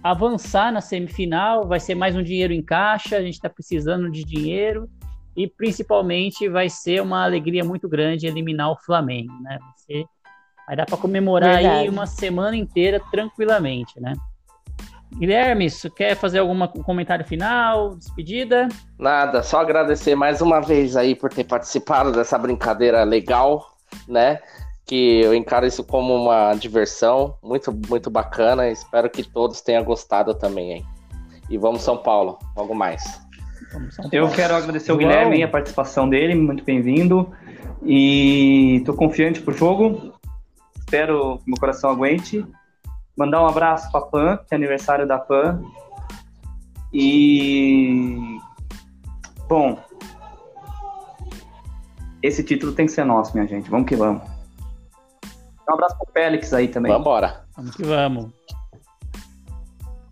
[0.04, 4.24] Avançar na semifinal, vai ser mais um dinheiro em caixa, a gente está precisando de
[4.24, 4.89] dinheiro
[5.36, 9.57] e principalmente vai ser uma alegria muito grande eliminar o Flamengo, né?
[9.59, 10.05] Vai, ser...
[10.67, 11.79] vai dar para comemorar Verdade.
[11.79, 14.13] aí uma semana inteira tranquilamente, né?
[15.13, 18.69] Guilherme, você quer fazer algum comentário final, despedida?
[18.97, 23.75] Nada, só agradecer mais uma vez aí por ter participado dessa brincadeira legal,
[24.07, 24.39] né?
[24.86, 28.69] Que eu encaro isso como uma diversão muito, muito bacana.
[28.69, 30.86] Espero que todos tenham gostado também, hein?
[31.49, 33.21] E vamos São Paulo, logo mais.
[34.12, 37.32] Eu quero agradecer ao Guilherme a participação dele, muito bem-vindo.
[37.84, 40.14] E estou confiante pro jogo.
[40.78, 42.45] Espero que meu coração aguente.
[43.18, 45.62] Mandar um abraço para Pan, que é aniversário da Pan.
[46.93, 48.38] E
[49.47, 49.78] bom,
[52.22, 53.70] esse título tem que ser nosso, minha gente.
[53.70, 54.22] Vamos que vamos.
[55.70, 56.91] Um abraço pro Félix aí também.
[56.91, 57.45] Vambora.
[57.55, 58.32] Vamos que vamos.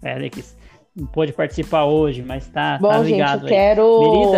[0.01, 0.58] Félix
[0.99, 4.31] não pôde participar hoje, mas tá, Bom, tá ligado gente, quero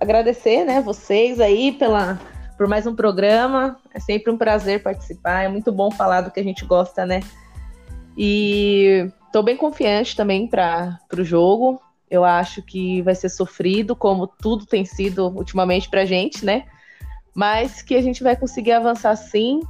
[0.00, 2.18] agradecer, né, vocês aí pela
[2.56, 3.76] por mais um programa.
[3.92, 5.42] É sempre um prazer participar.
[5.42, 7.20] É muito bom falar do que a gente gosta, né?
[8.16, 11.80] E tô bem confiante também para o jogo.
[12.10, 16.64] Eu acho que vai ser sofrido, como tudo tem sido ultimamente pra gente, né?
[17.34, 19.60] Mas que a gente vai conseguir avançar sim.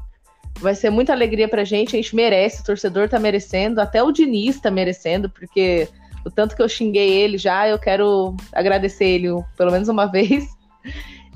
[0.61, 4.13] Vai ser muita alegria pra gente, a gente merece, o torcedor tá merecendo, até o
[4.13, 5.89] Diniz tá merecendo, porque
[6.25, 10.47] o tanto que eu xinguei ele já, eu quero agradecer ele pelo menos uma vez.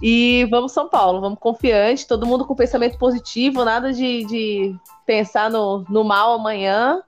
[0.01, 5.51] E vamos São Paulo, vamos confiante, todo mundo com pensamento positivo, nada de, de pensar
[5.51, 7.03] no, no mal amanhã,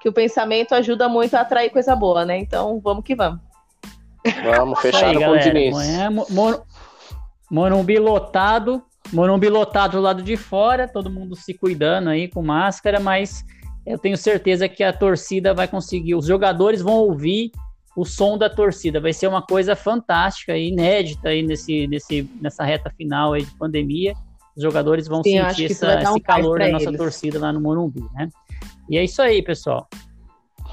[0.00, 2.38] que o pensamento ajuda muito a atrair coisa boa, né?
[2.38, 3.40] Então vamos que vamos.
[4.42, 5.74] Vamos fechar com o Diniz.
[5.74, 6.62] Amanhã, Mor
[7.50, 8.82] Morumbi lotado,
[9.12, 13.44] Morumbi lotado do lado de fora, todo mundo se cuidando aí com máscara, mas
[13.86, 17.50] eu tenho certeza que a torcida vai conseguir, os jogadores vão ouvir
[17.96, 19.00] o som da torcida.
[19.00, 23.50] Vai ser uma coisa fantástica e inédita aí nesse, nesse, nessa reta final aí de
[23.52, 24.14] pandemia.
[24.56, 28.04] Os jogadores vão Sim, sentir essa, esse um calor da nossa torcida lá no Morumbi,
[28.14, 28.28] né?
[28.88, 29.88] E é isso aí, pessoal.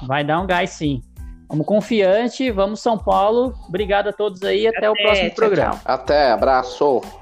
[0.06, 1.00] Vai dar um gás sim.
[1.48, 3.54] Vamos confiante, vamos São Paulo.
[3.68, 5.72] Obrigado a todos aí, até, até o próximo tchau, programa.
[5.72, 5.80] Tchau.
[5.84, 7.21] Até, abraço.